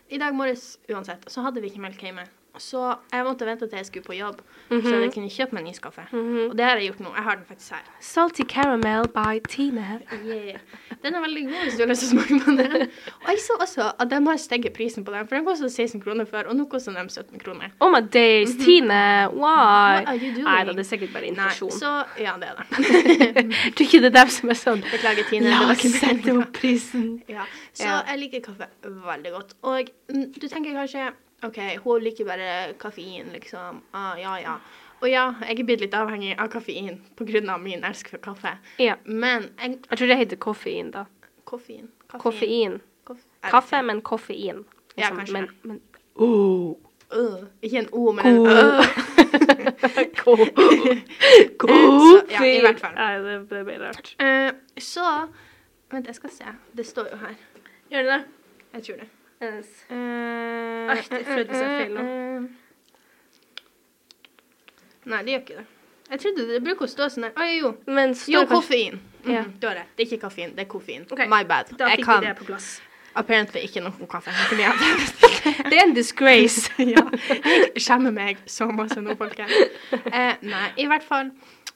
[0.09, 2.25] I dag morges uansett, så hadde vi ikke melk hjemme.
[2.59, 2.81] Så
[3.13, 6.03] jeg måtte vente til jeg skulle på jobb, så jeg kunne kjøpe meg en iskaffe.
[6.11, 7.11] Og det har jeg gjort nå.
[7.15, 7.85] Jeg har den faktisk her.
[8.03, 10.01] Salty caramel by Tine.
[10.25, 10.59] Yeah.
[11.03, 12.89] Den er veldig god hvis du har lyst til å smake på den.
[13.23, 16.03] Og jeg så også at de har steget prisen på den, for den kostet 16
[16.03, 17.71] kroner før, og nå koster den 17 kroner.
[17.79, 18.99] Oh my days, Tine,
[19.31, 20.03] why?
[20.03, 20.45] What are you doing?
[20.49, 22.67] Nei da, det er sikkert bare Nei, så Ja, det er det.
[23.79, 25.55] Tror ikke det er dem som er sånn Beklager, Tine.
[25.55, 27.09] La oss sette opp prisen.
[27.31, 27.97] Ja, så Ja.
[28.11, 29.55] jeg liker kaffe veldig godt.
[29.63, 31.11] Og mm, du tenker kanskje
[31.43, 33.81] OK, hun liker bare kaffein, liksom.
[33.91, 34.59] Ah, ja, ja.
[35.01, 37.57] Og ja, jeg er blitt litt avhengig av koffein pga.
[37.57, 38.57] min elsk for kaffe.
[38.77, 38.95] Ja.
[39.05, 41.05] Men jeg Jeg tror det heter koffein, da.
[41.45, 41.89] Koffein.
[42.07, 42.81] Koffein.
[43.05, 44.65] Koff- Kaffe, men koffein.
[44.95, 45.81] Ja, Liksom, kanskje Men, men
[46.15, 46.75] oh.
[47.11, 48.81] Uh, ikke en O, men en Ø.
[50.23, 51.01] Koffein.
[52.31, 52.93] ja, i hvert fall.
[52.95, 54.13] Nei, det, det ble rart.
[54.21, 55.27] Uh, så
[55.91, 56.53] Vent, jeg skal se.
[56.77, 57.35] Det står jo her.
[57.91, 58.23] Gjør det det?
[58.73, 59.09] Jeg tror det.
[59.41, 59.69] Yes.
[59.89, 62.03] Uh, Ach, det føltes så feil nå.
[65.09, 65.65] Nei, det gjør ikke det.
[66.11, 67.33] Jeg trodde det bruker å stå sånn her.
[67.39, 67.71] Å jo.
[67.87, 68.99] Men står Jo, koffein.
[69.23, 69.43] Mm, Ja.
[69.61, 69.89] Du har rett.
[69.95, 71.05] Det er ikke koffein, det er koffein.
[71.09, 71.27] Okay.
[71.31, 71.71] My bad.
[71.79, 72.81] Da fikk vi det på plass.
[73.15, 74.31] apparently ikke noe kaffe.
[75.71, 76.71] Det er en disgrace.
[76.95, 79.51] ja, jeg skjemmer meg så masse nå, folkens.
[79.91, 81.31] Eh, nei, i hvert fall.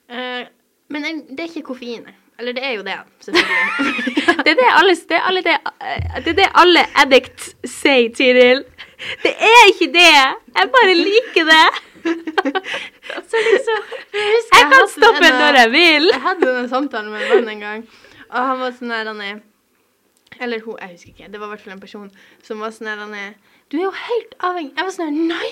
[0.07, 0.45] Eh,
[0.89, 2.05] men det er ikke koffein.
[2.39, 4.25] Eller det er jo det, selvfølgelig.
[4.45, 8.09] Det er det alle, det er alle, det, eh, det er det alle addicts sier,
[8.15, 8.63] Tiril.
[9.23, 10.11] Det er ikke det.
[10.55, 11.65] Jeg bare liker det.
[13.29, 13.79] så liksom
[14.53, 16.09] Jeg kan stoppe når jeg vil.
[16.11, 17.85] Jeg hadde en samtale med en venn en gang,
[18.29, 19.39] og han var sånn der han er
[20.41, 21.31] Eller hun, jeg husker ikke.
[21.31, 22.09] Det var i hvert fall en person
[22.43, 23.31] som var sånn der han er
[23.71, 24.75] Du er jo helt avhengig.
[24.75, 25.51] Jeg var sånn her Nei!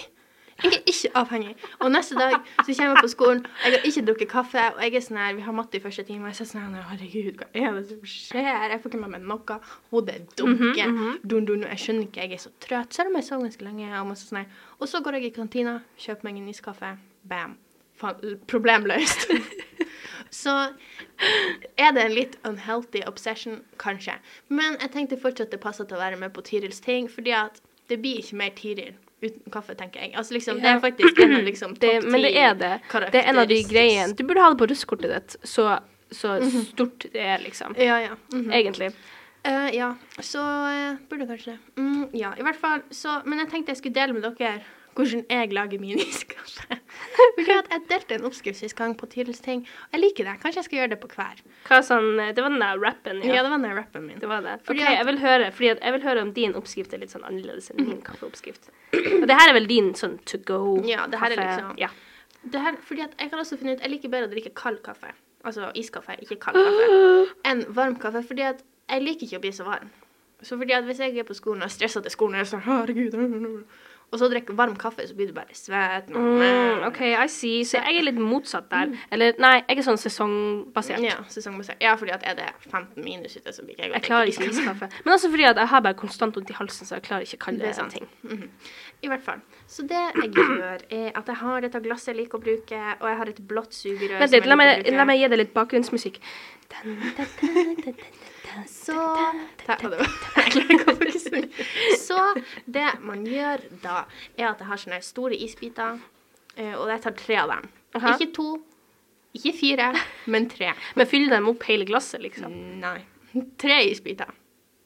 [0.62, 1.56] Jeg er ikke avhengig.
[1.80, 4.96] Og neste dag så kommer jeg på skolen, jeg har ikke drukket kaffe, og jeg
[5.00, 7.42] er sånn her Vi har matte i første time, og jeg sier sånn her Herregud,
[7.42, 8.70] hva er det som skjer?
[8.74, 9.60] Jeg får ikke med meg noe.
[9.92, 10.96] Hodet dunker.
[11.24, 12.94] dun, dun, jeg skjønner ikke, jeg er så trøtt.
[12.94, 13.90] Selv om jeg sov ganske lenge.
[14.00, 14.46] Og, masse sånn
[14.80, 16.96] og så går jeg i kantina, kjøper meg en iskaffe.
[17.30, 17.58] Bam.
[18.52, 19.30] Problemløst.
[20.34, 20.50] Så
[21.78, 24.16] er det en litt unhealthy obsession, kanskje.
[24.50, 27.62] Men jeg tenkte fortsatt det passer til å være med på Tirils ting, fordi at
[27.92, 30.14] det blir ikke mer Tiril uten kaffe, tenker jeg.
[30.20, 32.76] Altså liksom, Det er faktisk en av liksom topp ti Men det er det.
[32.92, 34.14] Det er en av de greiene.
[34.18, 35.68] Du burde ha det på russekortet ditt, så,
[36.12, 36.38] så
[36.74, 37.76] stort det er, liksom.
[37.80, 38.16] Ja, ja.
[38.34, 38.52] mhm.
[38.52, 38.94] Egentlig.
[39.44, 39.90] Uh, ja,
[40.24, 41.82] så uh, burde kanskje det.
[41.82, 42.86] Mm, ja, i hvert fall.
[42.96, 44.62] Så, men jeg tenkte jeg skulle dele med dere
[44.96, 46.78] hvordan jeg lager min iskaffe.
[47.38, 49.64] Fordi at jeg delte en oppskrift sist gang på Tidels ting.
[49.90, 50.36] Og jeg liker det.
[50.42, 51.42] Kanskje jeg skal gjøre det på hver.
[51.68, 53.44] Hva sånn, det var den der rappen, Ja, ja.
[53.44, 54.20] det var den der rappen min.
[54.22, 54.56] Det var det.
[54.68, 57.14] Fordi okay, at- jeg vil høre fordi jeg vil høre om din oppskrift er litt
[57.14, 58.70] sånn annerledes enn min kaffeoppskrift.
[58.94, 61.90] Og det her er vel din sånn to go Ja, det her er liksom- Ja.
[62.44, 64.82] Det her, fordi at jeg kan også finne ut Jeg liker bedre å drikke kald
[64.84, 65.14] kaffe.
[65.46, 67.34] Altså iskaffe, ikke kald kaffe.
[67.50, 68.24] Enn varm kaffe.
[68.28, 69.90] Fordi at jeg liker ikke å bli så varm.
[70.44, 72.48] Så fordi at hvis jeg er på skolen og er stressa til skolen, er jeg
[72.52, 73.64] sånn herregud
[74.14, 76.12] Og så drikker varm kaffe, så blir du bare svett.
[76.14, 77.64] Mm, OK, I see.
[77.66, 78.92] Så jeg er litt motsatt der.
[79.12, 81.02] Eller nei, jeg er sånn sesongbasert.
[81.02, 81.82] Ja, sesongbasert.
[81.82, 84.90] Ja, fordi at er det 15 minus ute, så blir jeg Jeg klarer ikke iskaffe.
[85.04, 87.40] Men også fordi at jeg har bare konstant vondt i halsen, så jeg klarer ikke
[87.42, 88.08] å kalle Det det ting.
[88.22, 88.50] Mhm.
[89.04, 89.42] I hvert fall.
[89.68, 93.10] Så det jeg gjør, er at jeg har dette glasset jeg liker å bruke, og
[93.10, 96.22] jeg har et blått sugerør Vent litt, la meg, la meg gi deg litt bakgrunnsmusikk.
[96.70, 98.32] Den, den, den, den, den.
[98.68, 98.96] Så
[99.66, 101.14] Ta- det var-.
[101.98, 102.20] Så
[102.66, 104.04] det man gjør da,
[104.38, 106.00] er at jeg har sånne store isbiter,
[106.58, 107.68] eh, og jeg tar tre av dem.
[107.98, 108.14] Aha.
[108.18, 108.48] Ikke to,
[109.38, 109.90] ikke fire,
[110.34, 110.74] men tre.
[110.96, 112.54] Men fyller dem opp hele glasset, liksom.
[112.84, 113.00] Nei.
[113.58, 114.30] Tre isbiter.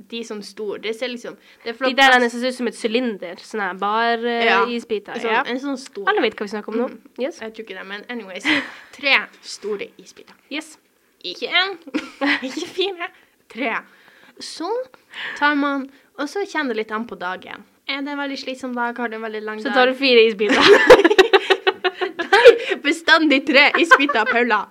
[0.07, 0.77] De som store.
[0.79, 1.33] Det ser liksom
[1.65, 2.23] Det De der plass.
[2.23, 3.35] er som ser ut som et sylinder.
[3.43, 3.73] Sånne Ja.
[3.81, 5.17] bar-isbiter.
[5.19, 5.41] Sånn, ja.
[5.51, 6.05] En sånn stor.
[6.07, 6.87] Alle vet hva vi snakker om nå.
[7.19, 7.41] Yes.
[7.41, 8.45] Jeg tror ikke det, men anyways.
[8.95, 10.35] Tre store isbiter.
[10.51, 10.77] yes.
[11.25, 11.73] Ikke én,
[12.45, 13.07] ikke fire,
[13.53, 13.75] tre.
[14.39, 14.69] Så
[15.39, 17.65] tar man Og så kjenner det litt an på dagen.
[17.87, 19.93] Er det en veldig slitsom dag, har du en veldig lang dag Så tar du
[19.97, 20.57] fire isbiter.
[22.23, 22.47] Nei,
[22.83, 24.63] bestandig tre isbiter, Paula.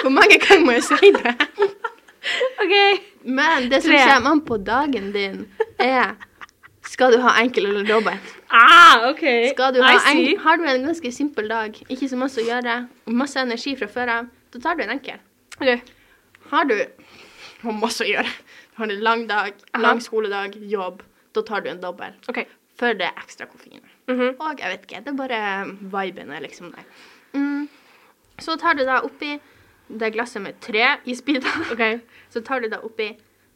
[0.00, 1.34] Hvor mange ganger må jeg si det?
[2.64, 2.74] OK.
[3.22, 5.44] Men det som kommer an på dagen din,
[5.78, 6.16] er
[6.90, 8.34] Skal du ha enkel eller dobbelt?
[8.48, 9.22] Ah, OK.
[9.54, 13.38] Du ha en, har du en ganske simpel dag, ikke så masse å gjøre, masse
[13.38, 15.20] energi fra før av, da tar du en enkel.
[15.60, 15.78] Okay.
[16.50, 16.74] Har du
[17.62, 18.32] har masse å gjøre,
[18.72, 21.02] du har en lang dag, lang skoledag, jobb,
[21.36, 22.16] da tar du en dobbel.
[22.28, 22.46] Okay.
[22.80, 23.82] For det er ekstra koffein.
[24.08, 24.36] Mhm.
[24.40, 25.40] Og jeg vet ikke, det er bare
[25.92, 26.86] viben er liksom der.
[27.34, 27.68] Mm.
[28.40, 29.34] Så tar du da oppi
[29.90, 31.66] det glasset med tre isbiter.
[31.72, 32.00] Okay.
[32.32, 33.10] Så tar du da oppi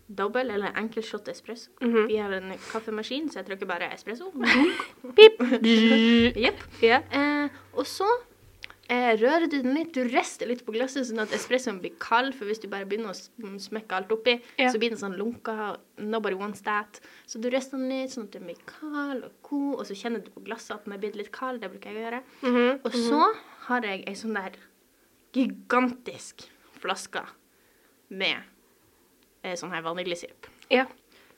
[0.06, 1.70] dobbel eller enkel shot espresso.
[1.80, 2.06] Mhm.
[2.08, 4.30] Vi har en kaffemaskin, så jeg trykker bare espresso.
[5.16, 5.40] Pip.
[6.36, 6.60] Jepp.
[6.82, 7.02] Yeah.
[7.10, 8.08] Eh, og så
[8.88, 9.92] eh, rører du den litt.
[9.94, 12.34] Du rister litt på glasset, sånn at espressoen blir kald.
[12.34, 14.68] For hvis du bare begynner å smekke alt oppi, Ja.
[14.70, 15.76] så blir den sånn lunka.
[15.98, 17.00] Nobody wants that.
[17.26, 19.80] Så du rister den litt, sånn at den blir kald og god.
[19.80, 21.60] Og så kjenner du på glasset at den er blitt litt kald.
[21.60, 22.22] Det bruker jeg å gjøre.
[22.42, 22.80] Mhm.
[22.84, 23.34] Og så
[23.68, 24.52] har jeg ei sånn der
[25.34, 26.46] gigantisk
[26.80, 27.24] flaske
[28.14, 28.42] med
[29.44, 30.46] eh, sånn her vaniljesirup.
[30.70, 30.86] Ja.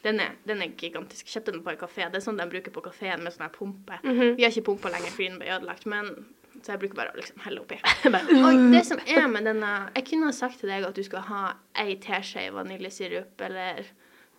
[0.05, 1.26] Den er, den er gigantisk.
[1.32, 2.05] Kjøpte den på en kafé.
[2.12, 3.97] Det er sånn de bruker på kafeen med sånn her pumpe.
[4.05, 4.36] Mhm.
[4.36, 6.26] Vi har ikke pumpa lenger fordi den ble ødelagt, men
[6.65, 7.79] så jeg bruker bare å liksom helle oppi.
[8.47, 11.25] Og det som er med denne Jeg kunne ha sagt til deg at du skal
[11.29, 11.45] ha
[11.83, 13.87] ei teskje vaniljesirup eller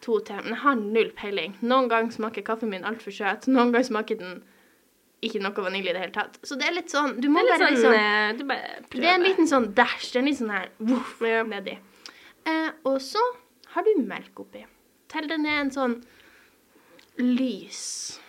[0.04, 1.56] to te, men jeg har null peiling.
[1.66, 4.38] Noen ganger smaker kaffen min altfor søt, noen ganger smaker den
[5.26, 6.38] ikke noe vanilje i det hele tatt.
[6.46, 9.16] Så det er litt sånn Du må bare sånn, liksom eh, Du bare det er
[9.16, 10.12] en liten sånn dash.
[10.12, 11.18] Det er en liten sånn her voff,
[11.50, 11.74] nedi.
[12.48, 13.24] Eh, og så
[13.74, 14.62] har du melk oppi.
[15.12, 15.98] Til den er en sånn
[17.18, 18.20] lys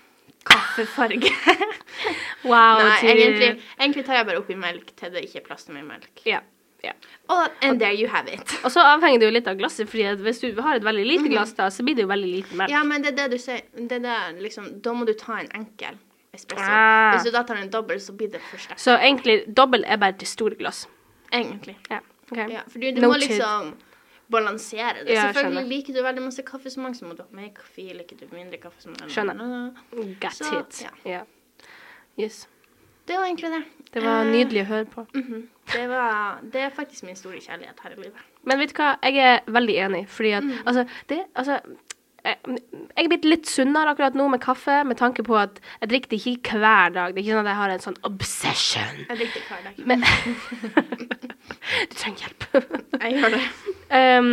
[0.49, 1.33] kaffefarge.
[2.45, 2.79] Wow.
[2.83, 5.83] Nei, egentlig, egentlig tar jeg bare oppi melk til det ikke er plass til mer
[5.89, 6.11] melk.
[6.27, 6.41] Ja.
[6.85, 6.95] Yeah.
[7.35, 8.53] Og and there you have it.
[8.65, 11.29] Og så avhenger det jo litt av glasset, fordi hvis du har et veldig lite
[11.33, 12.71] glass, da, så blir det jo veldig lite melk.
[12.71, 13.65] Ja, men det er det du sier.
[13.75, 15.99] Det der, liksom, da må du ta en enkel
[16.33, 16.63] espresso.
[16.71, 17.17] Ah.
[17.17, 18.81] Hvis du da tar en dobbel, så blir det for sterkt.
[18.85, 20.85] Så egentlig dobbel er bare til store glass.
[21.33, 21.75] Egentlig.
[21.91, 22.07] Yeah.
[22.31, 22.47] Okay.
[22.53, 23.31] Ja, fordi du, No må chid.
[23.35, 23.75] liksom
[24.31, 25.15] balansere det.
[25.17, 25.69] Ja, Selvfølgelig skjønner.
[25.73, 27.89] liker du veldig masse kaffe, så mange må du ha mer kaffe.
[27.97, 29.73] Liker du mindre kaffesmak Skjønner.
[30.21, 30.81] Get Så, it.
[30.85, 30.91] ja.
[31.11, 31.23] Ja.
[32.19, 32.49] Yes.
[33.09, 33.63] Det var egentlig det.
[33.95, 35.07] Det var Eh, nydelig å høre på.
[35.15, 35.49] mhm.
[35.73, 38.25] det, var, det er faktisk min store kjærlighet her i livet.
[38.45, 40.53] Men vet du hva, jeg er veldig enig, fordi at Mm.
[40.67, 41.59] altså, det, altså
[42.29, 46.13] jeg er blitt litt sunnere akkurat nå med kaffe, med tanke på at jeg drikker
[46.13, 47.15] det ikke hver dag.
[47.15, 49.03] Det er ikke sånn at jeg har en sånn obsession.
[49.09, 49.83] Jeg drikker hver dag.
[49.89, 50.05] Men
[51.89, 52.47] Du trenger hjelp.
[53.01, 53.43] Jeg gjør det.
[53.89, 54.27] Um,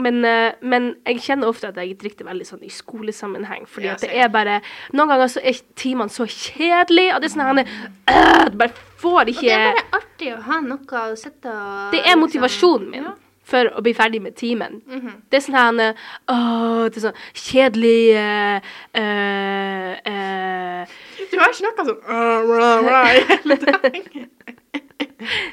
[0.00, 3.66] men, eh, men jeg kjenner ofte at jeg drikker det veldig sånn i skolesammenheng.
[3.68, 4.60] Fordi Ja, at det er bare
[4.96, 7.74] Noen ganger så er timene så kjedelige, og det er sånn at
[8.08, 8.72] øh, Du bare
[9.02, 12.90] får Og det er bare artig å ha noe å sitte og Det er motivasjonen
[12.94, 13.14] min Ja.
[13.44, 14.80] For å bli ferdig med timen.
[14.88, 15.22] Mhm.
[15.30, 18.58] Det er sånn her eh, Åh, det er sånn kjedelig uh,
[19.00, 20.94] eh,
[21.30, 23.04] Du har sånn uh, rah, rah.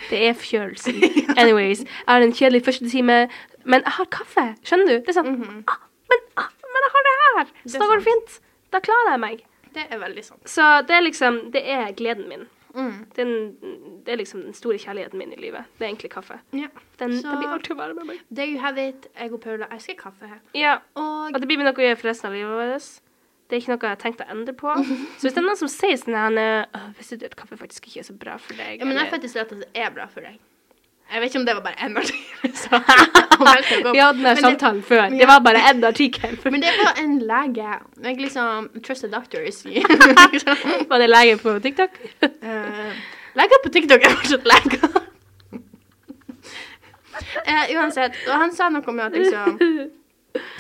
[0.10, 0.98] Det er fjølsen.
[1.38, 3.28] Anyways, jeg har en kjedelig første time,
[3.64, 4.48] men jeg har kaffe.
[4.68, 4.96] Skjønner du?
[5.00, 5.64] Det er sånn Mhm.
[5.68, 5.80] ah,
[6.12, 7.46] men, ah, men jeg har det her!
[7.66, 8.40] Så det da går det fint.
[8.72, 9.46] Da klarer jeg meg.
[9.74, 10.42] Det er veldig sant.
[10.50, 12.48] Så det er liksom Det er gleden min.
[12.76, 13.06] Mm.
[13.16, 13.32] Den,
[14.06, 15.66] det er liksom den store kjærligheten min i livet.
[15.78, 16.40] Det er egentlig kaffe.
[16.54, 16.68] Ja.
[17.00, 18.20] Den, Så- den blir alltid å være med meg.
[18.34, 19.08] There you have it.
[19.20, 20.30] Jeg og Paula elsker kaffe.
[20.56, 23.02] Ja, Og Og det blir noe å gjøre for resten av livet vårt.
[23.50, 24.76] Det er ikke noe jeg har tenkt å endre på.
[25.20, 26.68] Så hvis det er noen som sier sånn her
[26.98, 28.80] Visste du at kaffe faktisk ikke er så bra for deg?
[28.80, 30.40] ja, men jeg faktisk rett at det er bra for deg.
[31.12, 32.52] Jeg vet ikke om det var bare én artikkel.
[33.94, 35.10] Vi hadde den her det- samtalen før.
[35.10, 36.38] Det var bare én artikkel.
[36.44, 37.70] Men det var en lege.
[38.04, 39.66] Jeg liksom Trust the doctors.
[40.90, 41.90] Var det lege på TikTok?
[42.24, 42.92] Uh,
[43.36, 45.02] leger på TikTok er fortsatt leger.
[47.48, 48.16] Uh, uansett.
[48.28, 49.58] Og han sa noe om at liksom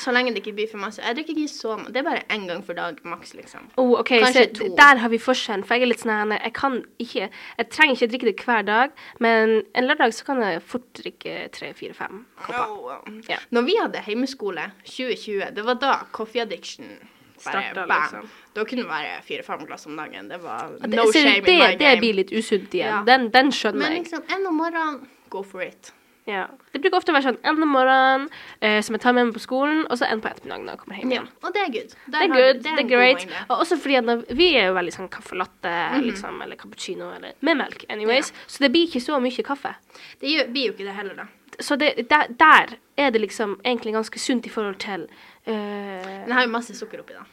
[0.01, 1.91] Så lenge det ikke blir for masse Jeg drikker ikke så mye.
[1.93, 3.69] Det er bare én gang for dag maks, liksom.
[3.77, 4.67] Oh, ok, Kanskje så to.
[4.75, 5.63] Der har vi forskjellen.
[5.63, 8.65] For jeg er litt sånn her, Jeg kan ikke Jeg trenger ikke drikke det hver
[8.67, 12.67] dag, men en lørdag så kan jeg fort drikke tre, fire, fem kopper.
[12.67, 13.37] Oh, Ja.
[13.51, 16.97] Når vi hadde heimeskole 2020, det var da coffee addiction
[17.41, 18.27] Starta, liksom.
[18.53, 20.27] Da kunne det være fire-fem glass om dagen.
[20.29, 21.99] Det var no det, shame det, in my det game.
[22.03, 22.91] blir litt usunt igjen.
[22.91, 22.99] Ja.
[23.07, 24.03] Den, den skjønner Men jeg.
[24.03, 25.89] liksom, en om morgenen, go for it.
[26.27, 26.47] Ja.
[26.71, 28.27] Det bruker ofte å være sånn en om morgenen
[28.61, 30.79] eh, som jeg tar med meg på skolen, og så en på ettermiddagen når jeg
[30.83, 31.21] kommer hjem Ja.
[31.21, 31.29] igjen.
[31.43, 31.95] Og det er good.
[32.05, 33.25] Der Det er good, det er great.
[33.49, 36.03] Og også fordi at vi er jo veldig sånn caffè latte, Mhm.
[36.11, 38.31] liksom, eller cappuccino, eller med melk, anyways.
[38.47, 39.75] Så det blir ikke så mye kaffe.
[40.21, 41.25] Det blir jo ikke det heller, da.
[41.59, 45.07] Så det, der, der er det liksom egentlig ganske sunt i forhold til
[45.47, 47.23] uh, Den har jo masse sukker oppi, da.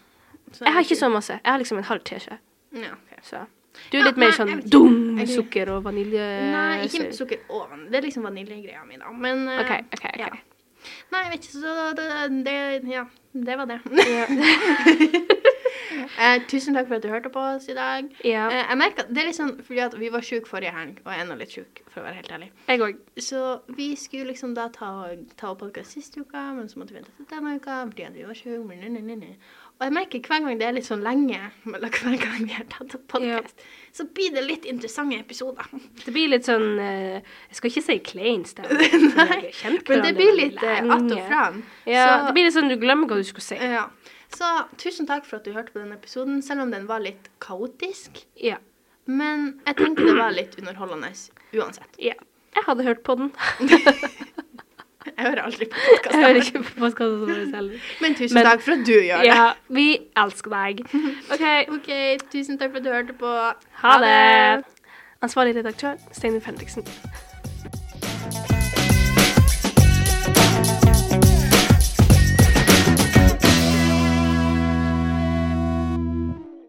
[0.53, 1.33] Så Jeg har ikke så masse.
[1.45, 2.39] Jeg har liksom en halv teskje.
[2.73, 3.19] Ja, ok.
[3.23, 3.47] Så
[3.91, 6.27] du er litt mer sånn dum med sukker og vanilje...
[6.55, 7.91] Nei, ikke med sukker og vanilje.
[7.93, 9.13] Det er liksom vaniljegreia mi, da.
[9.27, 10.09] Men eh, OK, OK.
[10.13, 10.21] ok.
[10.25, 10.33] ja.
[11.13, 12.09] Nei, jeg vet ikke, så det,
[12.47, 12.59] det
[12.93, 13.81] Ja, det var det.
[16.19, 18.09] Eh, tusen takk for at du hørte på oss i dag.
[18.27, 18.49] Ja.
[18.51, 21.11] Eh, jeg merker, det er litt sånn fordi at vi var sjuke forrige helg, og
[21.13, 22.49] jeg er ennå litt sjuk, for å være helt ærlig.
[22.69, 22.99] Jeg òg.
[23.29, 23.43] Så
[23.77, 24.91] vi skulle liksom da ta,
[25.39, 28.19] ta opp podkast siste uka, men så måtte vi vente til denne uka fordi at
[28.19, 29.33] vi var sjuke.
[29.79, 31.39] Og jeg merker hver gang det er litt sånn lenge
[31.71, 33.61] mellom hver gang vi har tatt opp podkast,
[33.95, 35.69] så blir det litt interessante episoder.
[36.05, 38.75] Det blir litt sånn eh, Jeg skal ikke si klein stemme.
[39.93, 41.61] Men det blir litt eh, att og fram.
[41.87, 43.61] Ja, Så- det blir litt sånn du glemmer hva du skulle si.
[43.63, 43.87] Ja.
[44.35, 44.49] Så
[44.83, 48.25] tusen takk for at du hørte på denne episoden, selv om den var litt kaotisk.
[48.37, 48.59] Ja.
[49.07, 51.15] Men jeg tenker det var litt underholdende
[51.55, 51.95] uansett.
[52.03, 52.19] ja.
[52.59, 53.29] Jeg hadde hørt på den.
[55.17, 55.77] Jeg hører aldri på
[56.11, 57.71] Jeg hører ikke på podkasten vår selv.
[58.03, 59.27] Men tusen Men- takk for at du gjør det.
[59.31, 59.87] Ja, vi
[60.25, 60.83] elsker deg.
[61.35, 61.47] OK,
[61.79, 61.91] OK,
[62.33, 63.33] tusen takk for at du hørte på.
[63.85, 64.65] ha det.
[65.23, 66.85] Ansvarlig redaktør Steinar Fredriksen.